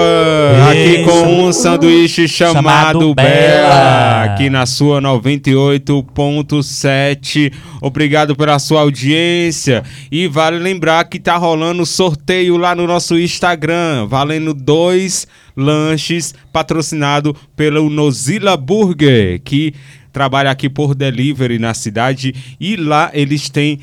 [0.70, 4.24] aqui com um sanduíche chamado, Chamado Bela, Bela.
[4.24, 7.54] aqui na sua 98.7.
[7.82, 14.08] Obrigado pela sua audiência e vale lembrar que tá rolando sorteio lá no nosso Instagram,
[14.08, 15.26] valendo dois
[15.56, 19.74] lanches patrocinado pelo Nozilla Burger, que
[20.12, 23.80] trabalha aqui por delivery na cidade e lá eles têm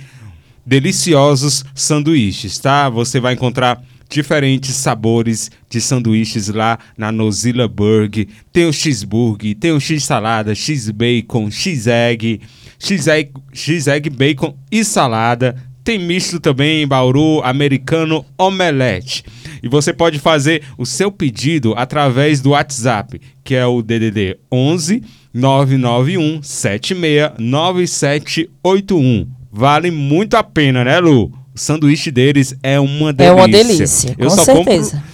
[0.64, 2.88] deliciosos sanduíches, tá?
[2.88, 8.28] Você vai encontrar diferentes sabores de sanduíches lá na Nozilla Burger.
[8.52, 12.40] Tem o cheeseburger, tem o x-salada, x-bacon, x-egg,
[12.78, 15.56] x-egg bacon e salada.
[15.82, 19.24] Tem misto também em Bauru, americano, omelete.
[19.62, 25.02] E você pode fazer o seu pedido através do WhatsApp, que é o DDD 11
[25.32, 29.41] 991 76 9781.
[29.52, 31.26] Vale muito a pena, né, Lu?
[31.54, 33.30] O sanduíche deles é uma delícia.
[33.30, 34.90] É uma delícia, Eu com só certeza.
[34.92, 35.12] compro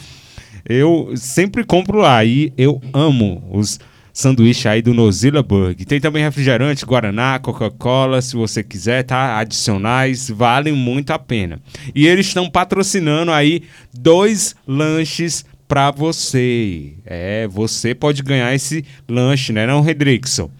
[0.68, 3.80] eu sempre compro lá e eu amo os
[4.12, 5.86] sanduíches aí do Nozilla Burger.
[5.86, 9.39] Tem também refrigerante, Guaraná, Coca-Cola, se você quiser, tá?
[9.39, 11.59] Adicionais, valem muito a pena.
[11.95, 13.62] E eles estão patrocinando aí
[13.95, 16.93] dois lanches pra você.
[17.07, 20.51] É, você pode ganhar esse lanche, né, não, Redrickson?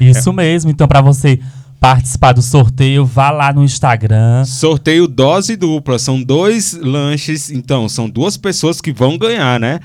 [0.00, 0.70] Isso mesmo.
[0.70, 1.38] Então, pra você
[1.82, 4.44] participar do sorteio, vá lá no Instagram.
[4.44, 9.80] Sorteio dose dupla, são dois lanches, então são duas pessoas que vão ganhar, né?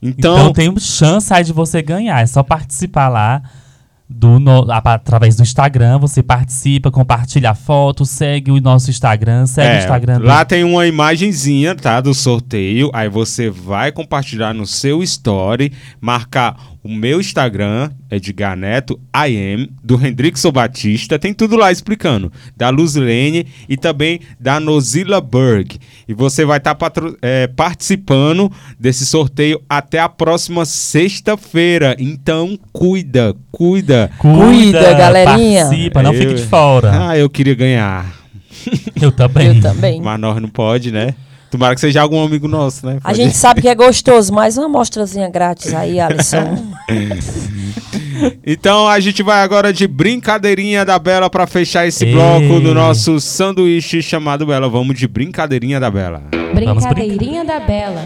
[0.00, 2.22] Então, Então, tem chance aí de você ganhar.
[2.22, 3.42] É só participar lá
[4.08, 5.98] do no- através do Instagram.
[5.98, 10.46] Você participa, compartilha a foto, segue o nosso Instagram, segue o É, Instagram do- lá
[10.46, 12.90] tem uma imagenzinha, tá, do sorteio.
[12.94, 16.56] Aí você vai compartilhar no seu story, marcar
[16.88, 23.46] o meu Instagram, Edgar Neto, IM, do Hendrickson Batista, tem tudo lá explicando, da Luzlene
[23.68, 25.78] e também da Nozilla Berg.
[26.08, 26.74] E você vai estar
[27.54, 31.94] participando desse sorteio até a próxima sexta-feira.
[31.98, 34.10] Então, cuida, cuida.
[34.16, 35.64] Cuida, galerinha.
[35.66, 37.08] Participa, não Eu- fique de fora.
[37.10, 38.16] Ah, eu queria ganhar.
[39.00, 39.48] Eu também.
[39.48, 40.00] Eu também.
[40.00, 41.14] Mas nós não pode, né?
[41.50, 42.98] Tomara que seja algum amigo nosso, né?
[43.02, 46.58] A Pode- gente sabe que é gostoso, mas uma amostrazinha grátis aí, Alisson.
[48.44, 52.12] Então a gente vai agora de brincadeirinha da Bela pra fechar esse Ei.
[52.12, 54.68] bloco do nosso sanduíche chamado Bela.
[54.68, 56.22] Vamos de brincadeirinha da Bela.
[56.52, 58.04] Brincadeirinha da Bela.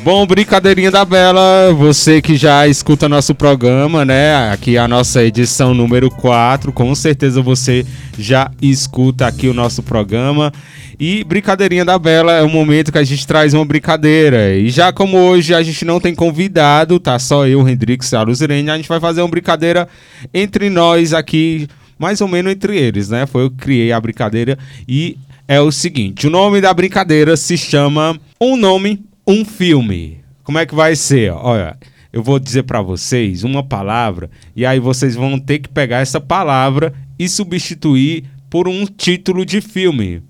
[0.00, 4.50] Bom, brincadeirinha da Bela, você que já escuta nosso programa, né?
[4.52, 7.84] Aqui a nossa edição número 4, com certeza você
[8.16, 10.52] já escuta aqui o nosso programa.
[11.00, 14.54] E brincadeirinha da Bela é o momento que a gente traz uma brincadeira.
[14.54, 18.22] E já como hoje a gente não tem convidado, tá só eu, Hendrix e a
[18.22, 19.88] Luzirene, a gente vai fazer uma brincadeira
[20.32, 21.66] entre nós aqui,
[21.98, 23.26] mais ou menos entre eles, né?
[23.26, 24.56] Foi eu que criei a brincadeira
[24.88, 25.18] e
[25.48, 30.20] é o seguinte, o nome da brincadeira se chama Um Nome, Um Filme.
[30.42, 31.30] Como é que vai ser?
[31.32, 31.76] Olha,
[32.10, 36.18] eu vou dizer pra vocês uma palavra e aí vocês vão ter que pegar essa
[36.18, 40.22] palavra e substituir por um título de filme.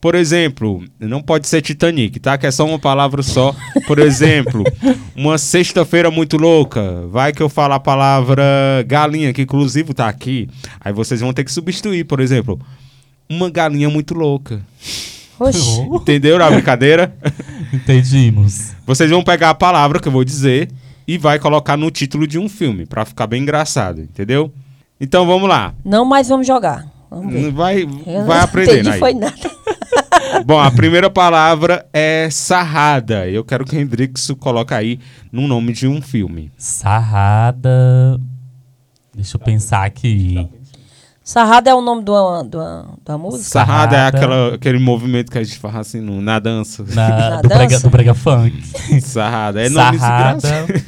[0.00, 2.38] Por exemplo, não pode ser Titanic, tá?
[2.38, 3.52] Que é só uma palavra só.
[3.88, 4.62] Por exemplo,
[5.16, 7.08] uma sexta-feira muito louca.
[7.08, 8.44] Vai que eu falo a palavra
[8.86, 10.48] galinha, que inclusive tá aqui.
[10.78, 12.60] Aí vocês vão ter que substituir, por exemplo,
[13.28, 14.64] uma galinha muito louca.
[15.38, 15.80] Oxi.
[15.92, 17.16] Entendeu a brincadeira?
[17.72, 18.72] Entendimos.
[18.86, 20.70] Vocês vão pegar a palavra que eu vou dizer
[21.06, 24.52] e vai colocar no título de um filme, pra ficar bem engraçado, entendeu?
[25.00, 25.74] Então vamos lá.
[25.84, 26.86] Não mais vamos jogar.
[27.10, 27.50] Vamos ver.
[27.52, 29.34] Vai, Eu vai não aprendendo entendi foi nada.
[30.44, 33.28] Bom, a primeira palavra é sarrada.
[33.28, 34.98] Eu quero que o Hendrix coloque aí
[35.30, 36.50] no nome de um filme.
[36.56, 38.20] Sarrada.
[39.14, 40.48] Deixa eu pensar aqui.
[41.24, 42.56] Sarrada é o nome uma, de
[43.08, 43.44] uma música?
[43.44, 46.84] Sarrada, é aquela, aquele movimento que a gente faz assim no- na dança.
[46.94, 47.82] Na, Na do, brega, dança?
[47.82, 48.62] do brega funk.
[49.00, 49.62] Sarrada.
[49.64, 50.66] É nome Sarrada.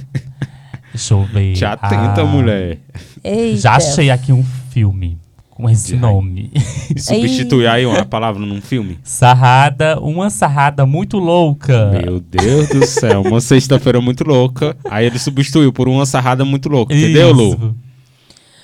[0.92, 1.54] Deixa eu ver.
[1.54, 2.78] Te atenta, Ah, mulher.
[3.24, 3.56] Eita.
[3.60, 5.18] Já achei aqui um filme
[5.48, 6.50] com esse De nome.
[6.94, 8.98] E substitui aí uma palavra num filme.
[9.02, 11.90] Sarrada, uma sarrada muito louca.
[11.92, 14.76] Meu Deus do céu, uma sexta-feira muito louca.
[14.90, 16.94] Aí ele substituiu por uma sarrada muito louca.
[16.94, 17.48] Entendeu, Lu?
[17.54, 17.74] Isso.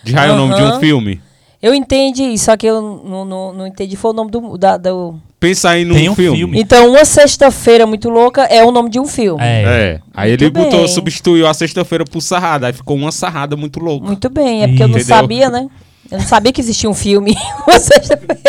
[0.04, 1.20] De raio é o nome de um filme.
[1.62, 3.94] Eu entendi, só que eu não, não, não entendi.
[3.94, 4.58] Foi o nome do.
[4.58, 5.14] Da, do...
[5.38, 6.38] Pensa aí num Tem um filme.
[6.38, 6.60] filme.
[6.60, 9.40] Então, Uma Sexta-feira Muito Louca é o nome de um filme.
[9.42, 9.62] É.
[9.64, 10.00] É.
[10.12, 10.88] Aí Muito ele botou, bem.
[10.88, 12.66] substituiu a sexta-feira por sarrada.
[12.66, 14.06] Aí ficou uma sarrada muito louca.
[14.06, 15.16] Muito bem, é porque eu não Entendeu?
[15.16, 15.68] sabia, né?
[16.10, 17.34] Eu não sabia que existia um filme.
[17.66, 18.42] Uma Sexta-feira.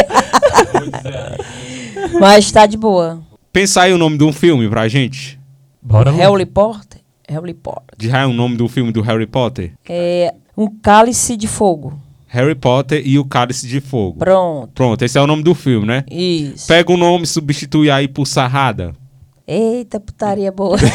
[2.20, 3.22] Mas tá de boa.
[3.51, 5.39] Pensa aí o nome de um filme pra gente.
[5.82, 6.11] Bora.
[6.11, 6.99] Harry Potter.
[7.30, 7.95] Harry Potter.
[7.97, 9.74] De raio o nome do filme do Harry Potter.
[9.88, 11.93] É um cálice de fogo.
[12.34, 14.17] Harry Potter e o Cálice de Fogo.
[14.17, 14.71] Pronto.
[14.73, 16.03] Pronto, esse é o nome do filme, né?
[16.09, 16.65] Isso.
[16.67, 18.91] Pega o nome e substitui aí por sarrada.
[19.47, 20.75] Eita, putaria boa.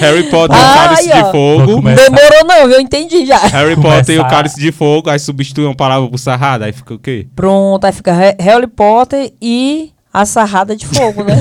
[0.00, 1.22] Harry Potter e o Cálice ó.
[1.22, 1.74] de Fogo.
[1.74, 2.02] começar.
[2.10, 2.70] Demorou não?
[2.72, 3.38] Eu entendi já.
[3.38, 5.08] Harry Começar- Potter e o Cálice de Fogo.
[5.10, 6.64] Aí substitui uma palavra por sarrada.
[6.64, 7.28] Aí fica o quê?
[7.36, 11.36] Pronto, aí fica Ha- Harry Potter e a sarrada de fogo, né?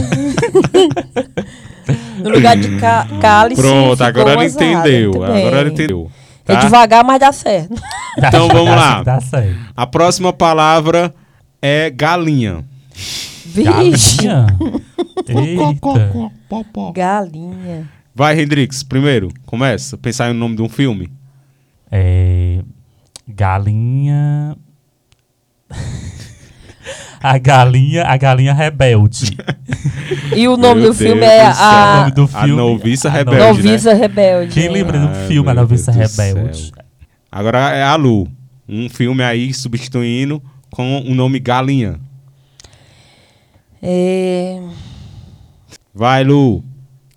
[2.24, 2.70] no lugar de
[3.20, 3.60] cálice.
[3.60, 5.10] Pronto, ficou agora ela entendeu.
[5.24, 6.08] Agora ela bem.
[6.54, 6.58] Entendeu.
[6.58, 6.66] É tá?
[6.66, 7.82] devagar, mas dá certo.
[8.18, 9.04] Então vamos lá.
[9.04, 9.58] Dá certo.
[9.76, 11.14] A próxima palavra
[11.62, 12.66] é galinha.
[13.46, 14.26] Vixe.
[14.26, 14.48] Galinha?
[15.28, 16.92] Eita.
[16.94, 17.90] Galinha.
[18.14, 19.30] Vai, Hendrix, primeiro.
[19.46, 19.98] Começa.
[19.98, 21.12] Pensar no nome de um filme.
[21.92, 22.62] É,
[23.28, 24.56] galinha.
[27.22, 29.38] a galinha, a galinha rebelde.
[30.36, 31.66] E o nome Meu do filme é do céu.
[31.66, 32.56] o a nome do A filme.
[32.56, 33.52] Noviça a Rebelde, no- né?
[33.64, 34.54] Noviça Rebelde.
[34.54, 36.72] Quem lembra do Ai, filme A Noviça Deus Rebelde?
[37.32, 38.28] Agora é a Lu.
[38.68, 40.42] Um filme aí substituindo
[40.72, 42.00] com o nome Galinha.
[43.82, 44.60] É...
[45.94, 46.64] Vai, Lu.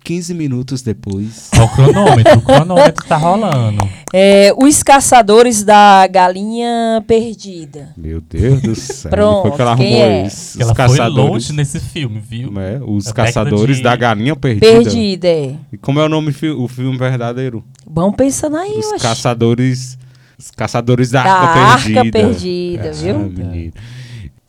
[0.03, 1.49] 15 minutos depois.
[1.57, 3.87] Ó, o cronômetro, o cronômetro tá rolando.
[4.13, 7.89] é, Os Caçadores da Galinha Perdida.
[7.95, 9.09] Meu Deus do céu.
[9.11, 10.27] Pronto, Foi que ela quem arrumou é?
[10.27, 10.57] isso.
[10.57, 12.51] Porque ela foi longe nesse filme, viu?
[12.59, 14.65] É, os Da década Caçadores de- da Galinha Perdida.
[14.67, 15.55] Perdida, é.
[15.71, 17.63] E como é o nome fi- o filme verdadeiro?
[17.89, 19.01] Vamos pensando aí, Os.
[19.01, 19.97] Caçadores.
[20.37, 22.11] Os Caçadores da, Da Arca Arca Perdida.
[22.11, 23.15] Perdida, viu?
[23.15, 24.02] Ah.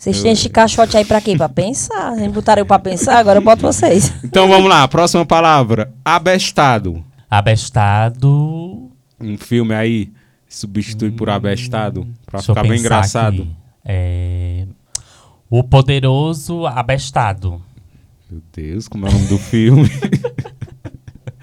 [0.04, 1.34] Vocês têm esse caixote aí pra quê?
[1.34, 2.14] Pra pensar.
[2.14, 4.12] Vocês botaram eu pra pensar, agora eu boto vocês.
[4.22, 5.90] Então vamos lá, próxima palavra.
[6.04, 7.02] Abestado.
[7.30, 8.90] Abestado.
[9.18, 10.12] Um filme aí
[10.46, 13.42] substitui por abestado pra Deixa ficar bem engraçado.
[13.42, 13.56] aqui.
[13.84, 14.66] É,
[15.48, 17.62] O Poderoso Abestado.
[18.30, 19.88] Meu Deus, como é o nome do filme?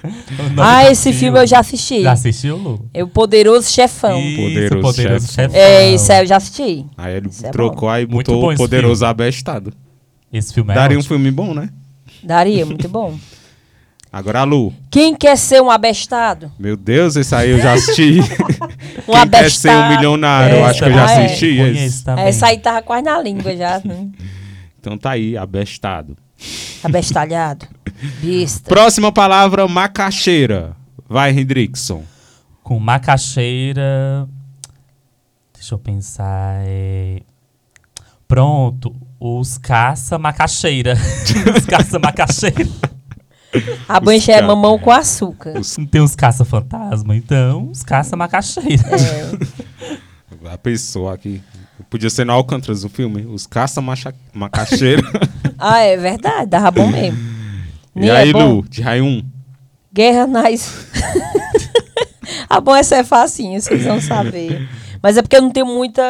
[0.57, 2.01] Ah, esse filme eu já assisti.
[2.01, 2.89] Já assistiu, Lu?
[2.93, 4.19] É o Poderoso Chefão.
[4.19, 5.49] Isso, Poderoso Poderoso Chefão.
[5.53, 5.61] Chefão.
[5.61, 6.85] É, isso aí eu já assisti.
[6.97, 9.71] Aí ele Isso é trocou aí Muito botou bom o poderoso abestado.
[10.33, 11.15] Esse filme é Daria um ótimo.
[11.15, 11.69] filme bom, né?
[12.23, 13.17] Daria, muito bom.
[14.13, 14.73] Agora Lu.
[14.89, 16.51] Quem quer ser um abestado?
[16.59, 18.19] Meu Deus, esse aí eu já assisti.
[19.07, 19.95] Um Quem quer ser um abestado.
[19.95, 20.55] milionário?
[20.57, 21.25] Eu É, acho que eu já ah, é.
[21.25, 22.03] assisti esse.
[22.17, 23.81] Essa aí tava quase na língua já.
[23.83, 24.07] né?
[24.79, 26.17] Então tá aí, abestado.
[26.83, 27.67] Abestalhado.
[28.21, 28.69] Bista.
[28.69, 30.75] Próxima palavra, macaxeira.
[31.07, 32.03] Vai, Hendrickson.
[32.63, 34.27] Com macaxeira.
[35.53, 36.61] Deixa eu pensar.
[36.65, 37.21] é,
[38.27, 38.95] Pronto.
[39.19, 40.95] Os caça-macaxeira.
[41.57, 42.67] os caça-macaxeira.
[43.87, 45.59] A bancha é mamão com açúcar.
[45.59, 48.83] Os- Não tem uns caça-fantasma, então os caça-macaxeira.
[48.95, 50.01] É.
[50.51, 51.41] A pessoa aqui.
[51.89, 53.25] Podia ser no Alcantara o filme.
[53.27, 55.03] Os caça-macaxeira.
[55.61, 57.17] Ah, é verdade, dava bom mesmo.
[57.95, 58.33] e Nem aí, é.
[58.33, 59.23] Lu, de raio 1.
[59.93, 60.87] Guerra nas.
[62.49, 64.67] ah, bom, essa é facinho, vocês vão saber.
[65.01, 66.01] Mas é porque eu não tenho muita.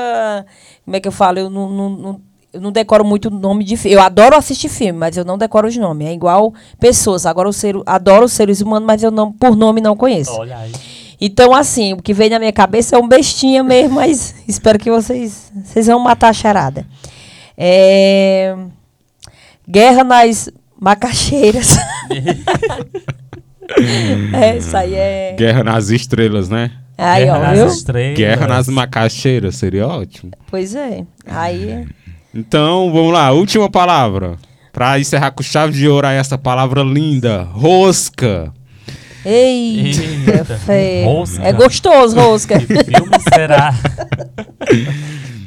[0.86, 1.40] Como é que eu falo?
[1.40, 2.22] Eu não, não, não-
[2.54, 3.96] eu não decoro muito o nome de filme.
[3.96, 6.08] Eu adoro assistir filme, mas eu não decoro os nomes.
[6.08, 7.26] É igual pessoas.
[7.26, 10.34] Agora eu ser, adoro os seres humanos, mas eu não, por nome não conheço.
[10.34, 10.72] Olha aí.
[11.20, 14.92] Então, assim, o que vem na minha cabeça é um bestinha mesmo, mas espero que
[14.92, 16.86] vocês, vocês vão matar a charada.
[17.58, 18.56] É...
[19.72, 21.78] Guerra nas macaxeiras.
[24.34, 25.34] é, isso aí é.
[25.38, 26.72] Guerra nas Estrelas, né?
[26.98, 27.68] Aí, Guerra ó, nas viu?
[27.68, 28.18] Estrelas.
[28.18, 30.34] Guerra nas macaxeiras, seria ótimo.
[30.50, 31.06] Pois é.
[31.26, 31.88] Aí.
[32.36, 34.36] Então, vamos lá, última palavra.
[34.74, 37.44] Pra encerrar com chave de ouro aí essa palavra linda.
[37.44, 38.52] Rosca.
[39.24, 40.60] Eita,
[41.06, 41.44] rosca.
[41.44, 42.60] É gostoso, rosca.
[42.60, 43.74] Que filme será?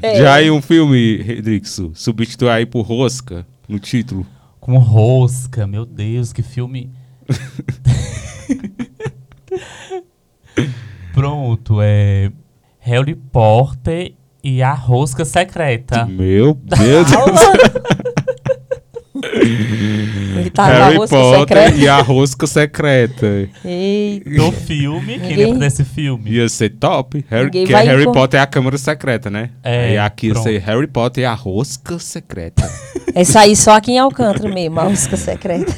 [0.02, 0.18] É.
[0.18, 4.26] Já aí um filme, Redrixo, substitui aí por Rosca no título.
[4.60, 6.90] Com rosca, meu Deus, que filme.
[11.12, 12.32] Pronto, é.
[12.80, 16.04] Harry Potter e a rosca secreta.
[16.06, 17.08] Meu Deus.
[20.54, 21.76] Tá, Harry a Potter secreta.
[21.76, 23.48] e a rosca secreta.
[23.64, 24.30] Eita.
[24.30, 26.30] Do filme, quem Ninguém- lembra desse filme?
[26.30, 27.24] Ia ser top.
[27.28, 29.50] Harry, Ninguém que vai Harry Potter é a câmara secreta, né?
[29.64, 30.44] É, Aí aqui ia pronto.
[30.44, 32.70] ser Harry Potter e a rosca secreta.
[33.14, 35.76] Essa aí só aqui em Alcântara mesmo, a rosca secreta.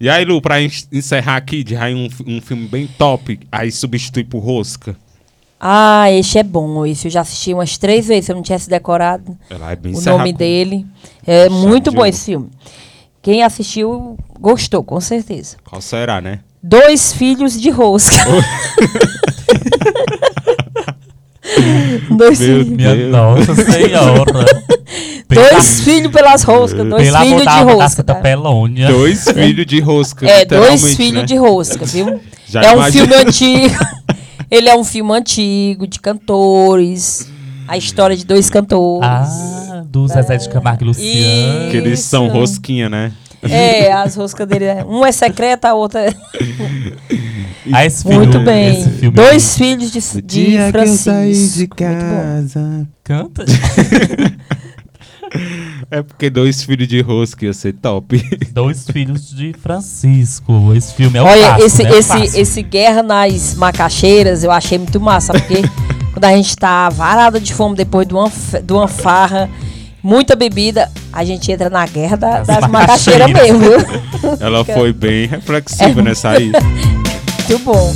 [0.00, 3.70] e aí, Lu, pra en- encerrar aqui, de aí um, um filme bem top, aí
[3.70, 4.96] substitui por rosca.
[5.60, 6.86] Ah, esse é bom.
[6.86, 10.00] Esse eu já assisti umas três vezes, se eu não tivesse decorado é bem o
[10.00, 10.86] nome com- dele.
[11.26, 12.48] É muito de bom esse filme.
[13.22, 15.56] Quem assistiu gostou, com certeza.
[15.64, 16.40] Qual será, né?
[16.62, 18.16] Dois filhos de rosca.
[22.16, 24.44] Dois, Meu filhos- Minha nossa senhora.
[25.28, 27.88] dois filhos pelas roscas, dois Pela filhos de da rosca.
[27.88, 28.20] Santa tá?
[28.20, 28.88] Pelônia.
[28.88, 30.28] Dois filhos de rosca.
[30.28, 31.26] É, dois filhos né?
[31.26, 32.20] de rosca, viu?
[32.46, 33.74] Já é um imagina- filme antigo.
[34.50, 37.28] Ele é um filme antigo, de cantores.
[37.68, 39.08] A história de dois cantores.
[39.08, 39.28] Ah,
[39.90, 41.70] do Zezé de Camargo e Luciano.
[41.70, 43.12] Que eles são rosquinha, né?
[43.42, 44.66] É, as roscas dele.
[44.66, 46.14] é- Um é secreta, a outra é.
[47.72, 48.78] Ah, esse filme, Muito bem.
[48.80, 51.76] Esse filme Dois filhos de, de Francisco.
[51.82, 52.86] Muito bom.
[53.02, 53.44] Canta.
[55.92, 58.20] É porque dois filhos de rosca ia ser top.
[58.52, 60.72] Dois filhos de Francisco.
[60.74, 61.90] Esse filme é o Olha, esse, né?
[61.92, 65.62] É esse, esse Guerra nas Macaxeiras eu achei muito massa, porque
[66.12, 68.30] quando a gente tá varada de fome depois de uma,
[68.62, 69.48] de uma farra,
[70.02, 73.78] muita bebida, a gente entra na guerra da- Das das macaxeiras mesmo, viu?
[74.40, 75.26] Ela foi bem É.
[75.26, 76.50] reflexiva nessa aí.
[77.48, 77.94] Muito bom.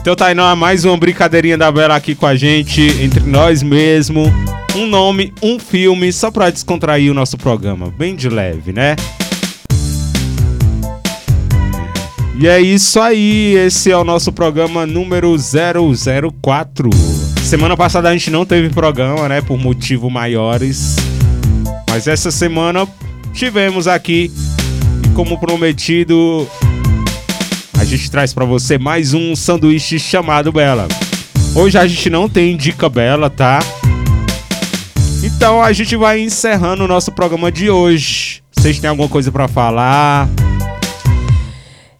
[0.00, 4.32] Então não, mais uma brincadeirinha da Bela aqui com a gente, entre nós mesmo.
[4.76, 7.92] Um nome, um filme, só pra descontrair o nosso programa.
[7.98, 8.96] Bem de leve, né?
[12.38, 16.88] E é isso aí, esse é o nosso programa número 004.
[17.50, 20.94] Semana passada a gente não teve programa, né, por motivos maiores.
[21.90, 22.86] Mas essa semana
[23.32, 24.30] tivemos aqui.
[25.04, 26.46] E como prometido,
[27.76, 30.86] a gente traz pra você mais um sanduíche chamado Bela.
[31.52, 33.58] Hoje a gente não tem dica bela, tá?
[35.20, 38.44] Então a gente vai encerrando o nosso programa de hoje.
[38.52, 40.28] Vocês têm alguma coisa pra falar?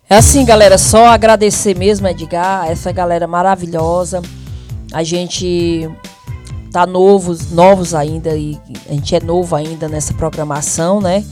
[0.08, 4.22] É assim, galera, só agradecer mesmo, Edgar, essa galera maravilhosa.
[4.92, 5.88] A gente
[6.72, 11.24] tá novos, novos ainda e a gente é novo ainda nessa programação, né?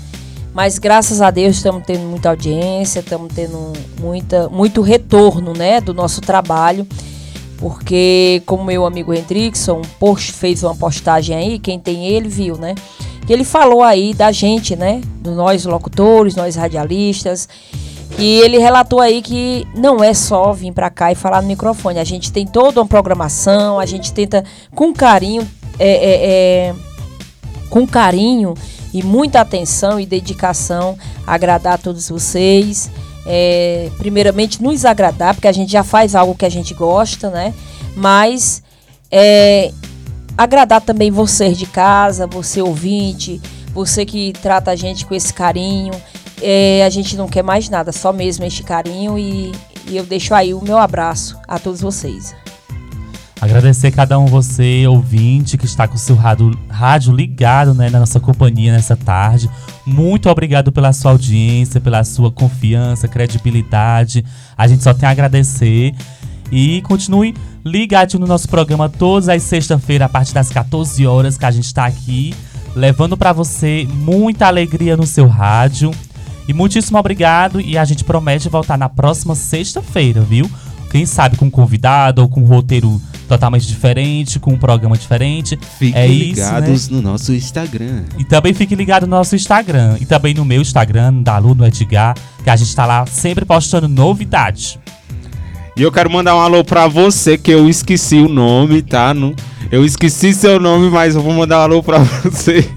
[0.53, 5.95] Mas graças a Deus estamos tendo muita audiência, estamos tendo muita, muito retorno, né, do
[5.95, 6.87] nosso trabalho.
[7.59, 12.75] Porque, como meu amigo Hendrickson post, fez uma postagem aí, quem tem ele viu, né?
[13.27, 15.01] Que ele falou aí da gente, né?
[15.21, 17.49] Do nós locutores, nós radialistas.
[18.19, 22.01] E ele relatou aí que não é só vir pra cá e falar no microfone.
[22.01, 24.45] A gente tem toda uma programação, a gente tenta
[24.75, 25.49] com carinho,
[25.79, 26.75] é, é, é,
[27.71, 28.55] com carinho
[28.93, 32.91] e muita atenção e dedicação agradar a todos vocês.
[33.25, 37.55] É, primeiramente nos agradar, porque a gente já faz algo que a gente gosta, né?
[37.95, 38.63] Mas
[39.13, 39.71] é,
[40.37, 43.41] agradar também vocês de casa, você ouvinte,
[43.73, 45.93] você que trata a gente com esse carinho.
[46.41, 49.53] É, a gente não quer mais nada, só mesmo este carinho e,
[49.89, 52.35] e eu deixo aí o meu abraço a todos vocês.
[53.41, 58.01] Agradecer cada um você, ouvinte, que está com o seu rádio, rádio ligado né, na
[58.01, 59.49] nossa companhia nessa tarde.
[59.87, 64.25] Muito obrigado pela sua audiência, pela sua confiança, credibilidade.
[64.57, 65.95] A gente só tem a agradecer.
[66.51, 67.35] E continue
[67.65, 71.67] ligado no nosso programa todas as sextas-feiras, a partir das 14 horas, que a gente
[71.67, 72.35] está aqui,
[72.75, 75.93] levando para você muita alegria no seu rádio.
[76.49, 77.61] E muitíssimo obrigado.
[77.61, 80.51] E a gente promete voltar na próxima sexta-feira, viu?
[80.91, 85.59] Quem sabe com um convidado ou com um roteiro totalmente diferente, com um programa diferente.
[85.79, 88.05] Fiquem É isso, ligados no nosso Instagram.
[88.17, 89.99] E também fique ligado no nosso Instagram.
[90.01, 93.45] E também no meu Instagram, da Lu, no Edgar, que a gente tá lá sempre
[93.45, 94.79] postando novidades.
[95.79, 99.15] E eu quero mandar um alô pra você, que eu esqueci o nome, tá?
[99.15, 99.33] Não,
[99.71, 102.69] eu esqueci seu nome, mas eu vou mandar um alô pra você.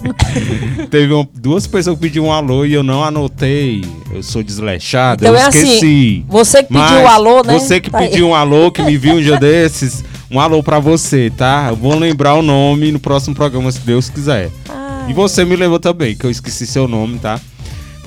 [0.92, 3.84] Teve um- duas pessoas que pediram um alô e eu não anotei.
[4.14, 6.26] Eu sou desleixado, Então eu é assim, esqueci.
[6.28, 7.54] Você que pediu Mas o alô, né?
[7.58, 8.10] Você que Tá aí.
[8.10, 11.68] pediu um alô, que me viu um dia desses, um alô pra você, tá?
[11.70, 14.52] Eu vou lembrar o nome no próximo programa, se Deus quiser.
[14.70, 17.40] Ah, E você me levou também, que eu esqueci seu nome, tá?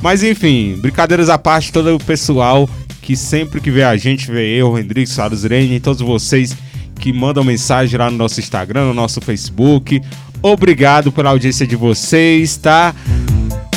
[0.01, 2.69] Mas enfim, brincadeiras à parte, todo o pessoal
[3.05, 6.57] que sempre que vê a gente, vê eu, Hendrix, Salles Irene e todos vocês
[6.99, 10.01] que mandam mensagem lá no nosso Instagram, no nosso Facebook.
[10.41, 12.95] Obrigado pela audiência de vocês, tá?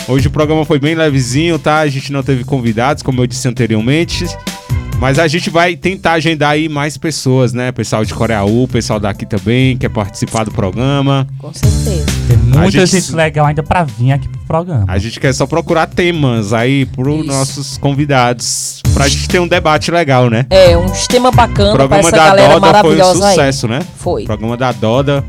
[0.07, 1.79] Hoje o programa foi bem levezinho, tá?
[1.79, 4.25] A gente não teve convidados, como eu disse anteriormente.
[4.99, 7.71] Mas a gente vai tentar agendar aí mais pessoas, né?
[7.71, 11.27] Pessoal de Coreaú, pessoal daqui também, quer participar do programa.
[11.37, 12.05] Com certeza.
[12.27, 14.85] Tem muita gente- gente, legal ainda pra vir aqui pro programa.
[14.87, 17.27] A gente quer só procurar temas aí pros Isso.
[17.27, 18.81] nossos convidados.
[18.95, 20.47] Pra gente ter um debate legal, né?
[20.49, 23.35] É, um tema O bacana pra programa essa da galera Doda foi um maravilhosa aí.
[23.35, 23.79] sucesso, né?
[23.97, 24.23] Foi.
[24.23, 25.23] O programa da Doda.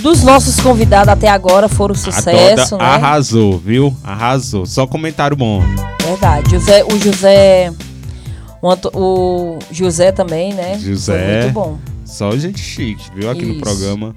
[0.00, 2.90] Dos nossos convidados até agora foram a sucesso, Doda né?
[2.90, 3.94] arrasou, viu?
[4.02, 4.64] Arrasou.
[4.64, 5.62] Só comentário bom.
[6.02, 6.50] Verdade.
[6.50, 7.70] José, o José.
[8.64, 10.78] O, Anto- o José também, né?
[10.78, 11.12] José.
[11.18, 11.78] Foi muito bom.
[12.06, 13.28] Só gente chique, viu?
[13.28, 13.60] Aqui no Isso.
[13.60, 14.14] programa.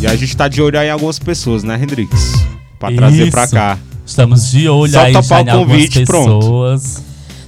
[0.00, 2.32] E a gente tá de olho aí em algumas pessoas, né, Hendrix?
[2.80, 3.54] Pra trazer pra Isso.
[3.54, 3.78] cá.
[4.04, 6.38] Estamos de olho Só aí topar já o em algumas convite, pronto.
[6.40, 7.02] pessoas.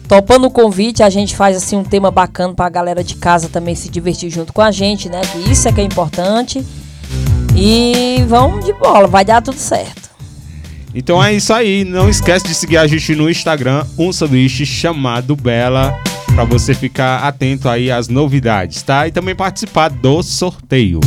[0.06, 3.74] Topando o convite, a gente faz assim um tema bacana pra galera de casa também
[3.74, 5.22] se divertir junto com a gente, né?
[5.22, 6.64] Que isso é que é importante.
[7.56, 10.08] E vamos de bola, vai dar tudo certo.
[10.94, 11.82] Então é isso aí.
[11.84, 15.98] Não esquece de seguir a gente no Instagram, um sanduíche chamado Bela,
[16.34, 19.06] pra você ficar atento aí às novidades, tá?
[19.06, 21.00] E também participar do sorteio.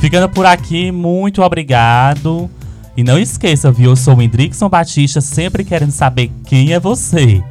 [0.00, 2.50] Ficando por aqui, muito obrigado.
[2.96, 3.90] E não esqueça, viu?
[3.90, 7.42] Eu sou o Hendrickson Batista, sempre querendo saber quem é você.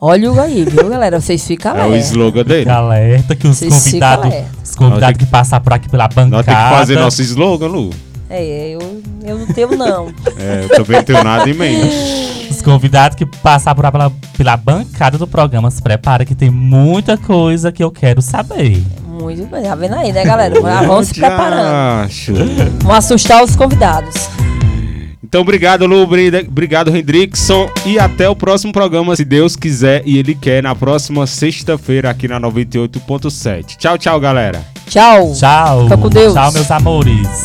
[0.00, 1.20] Olha o aí, viu, galera?
[1.20, 2.06] Vocês ficam É o alerta.
[2.06, 2.60] slogan dele.
[2.62, 4.50] Fica alerta que os Vocês convidados, alerta.
[4.64, 6.30] os convidados tem que passar por aqui pela bancada.
[6.30, 7.90] Nós temos que fazer nosso slogan, Lu.
[8.34, 10.08] É, eu, eu não tenho, não.
[10.38, 12.48] É, eu também não tenho nada em mente.
[12.50, 17.18] Os convidados que passar por pela, pela bancada do programa, se prepara que tem muita
[17.18, 18.82] coisa que eu quero saber.
[19.06, 20.54] Muito bem, tá vendo aí, né, galera?
[20.60, 22.04] Já vamos se preparando.
[22.06, 22.32] Acho.
[22.82, 24.14] Vamos assustar os convidados.
[25.22, 26.06] Então, obrigado, Lu.
[26.06, 27.68] Brida- Obrigado, Hendrickson.
[27.86, 32.28] E até o próximo programa, se Deus quiser e Ele quer, na próxima sexta-feira aqui
[32.28, 33.76] na 98.7.
[33.78, 34.62] Tchau, tchau, galera.
[34.88, 35.32] Tchau.
[35.34, 35.84] Tchau.
[35.84, 36.34] Fica com Deus.
[36.34, 37.44] Tchau, meus amores.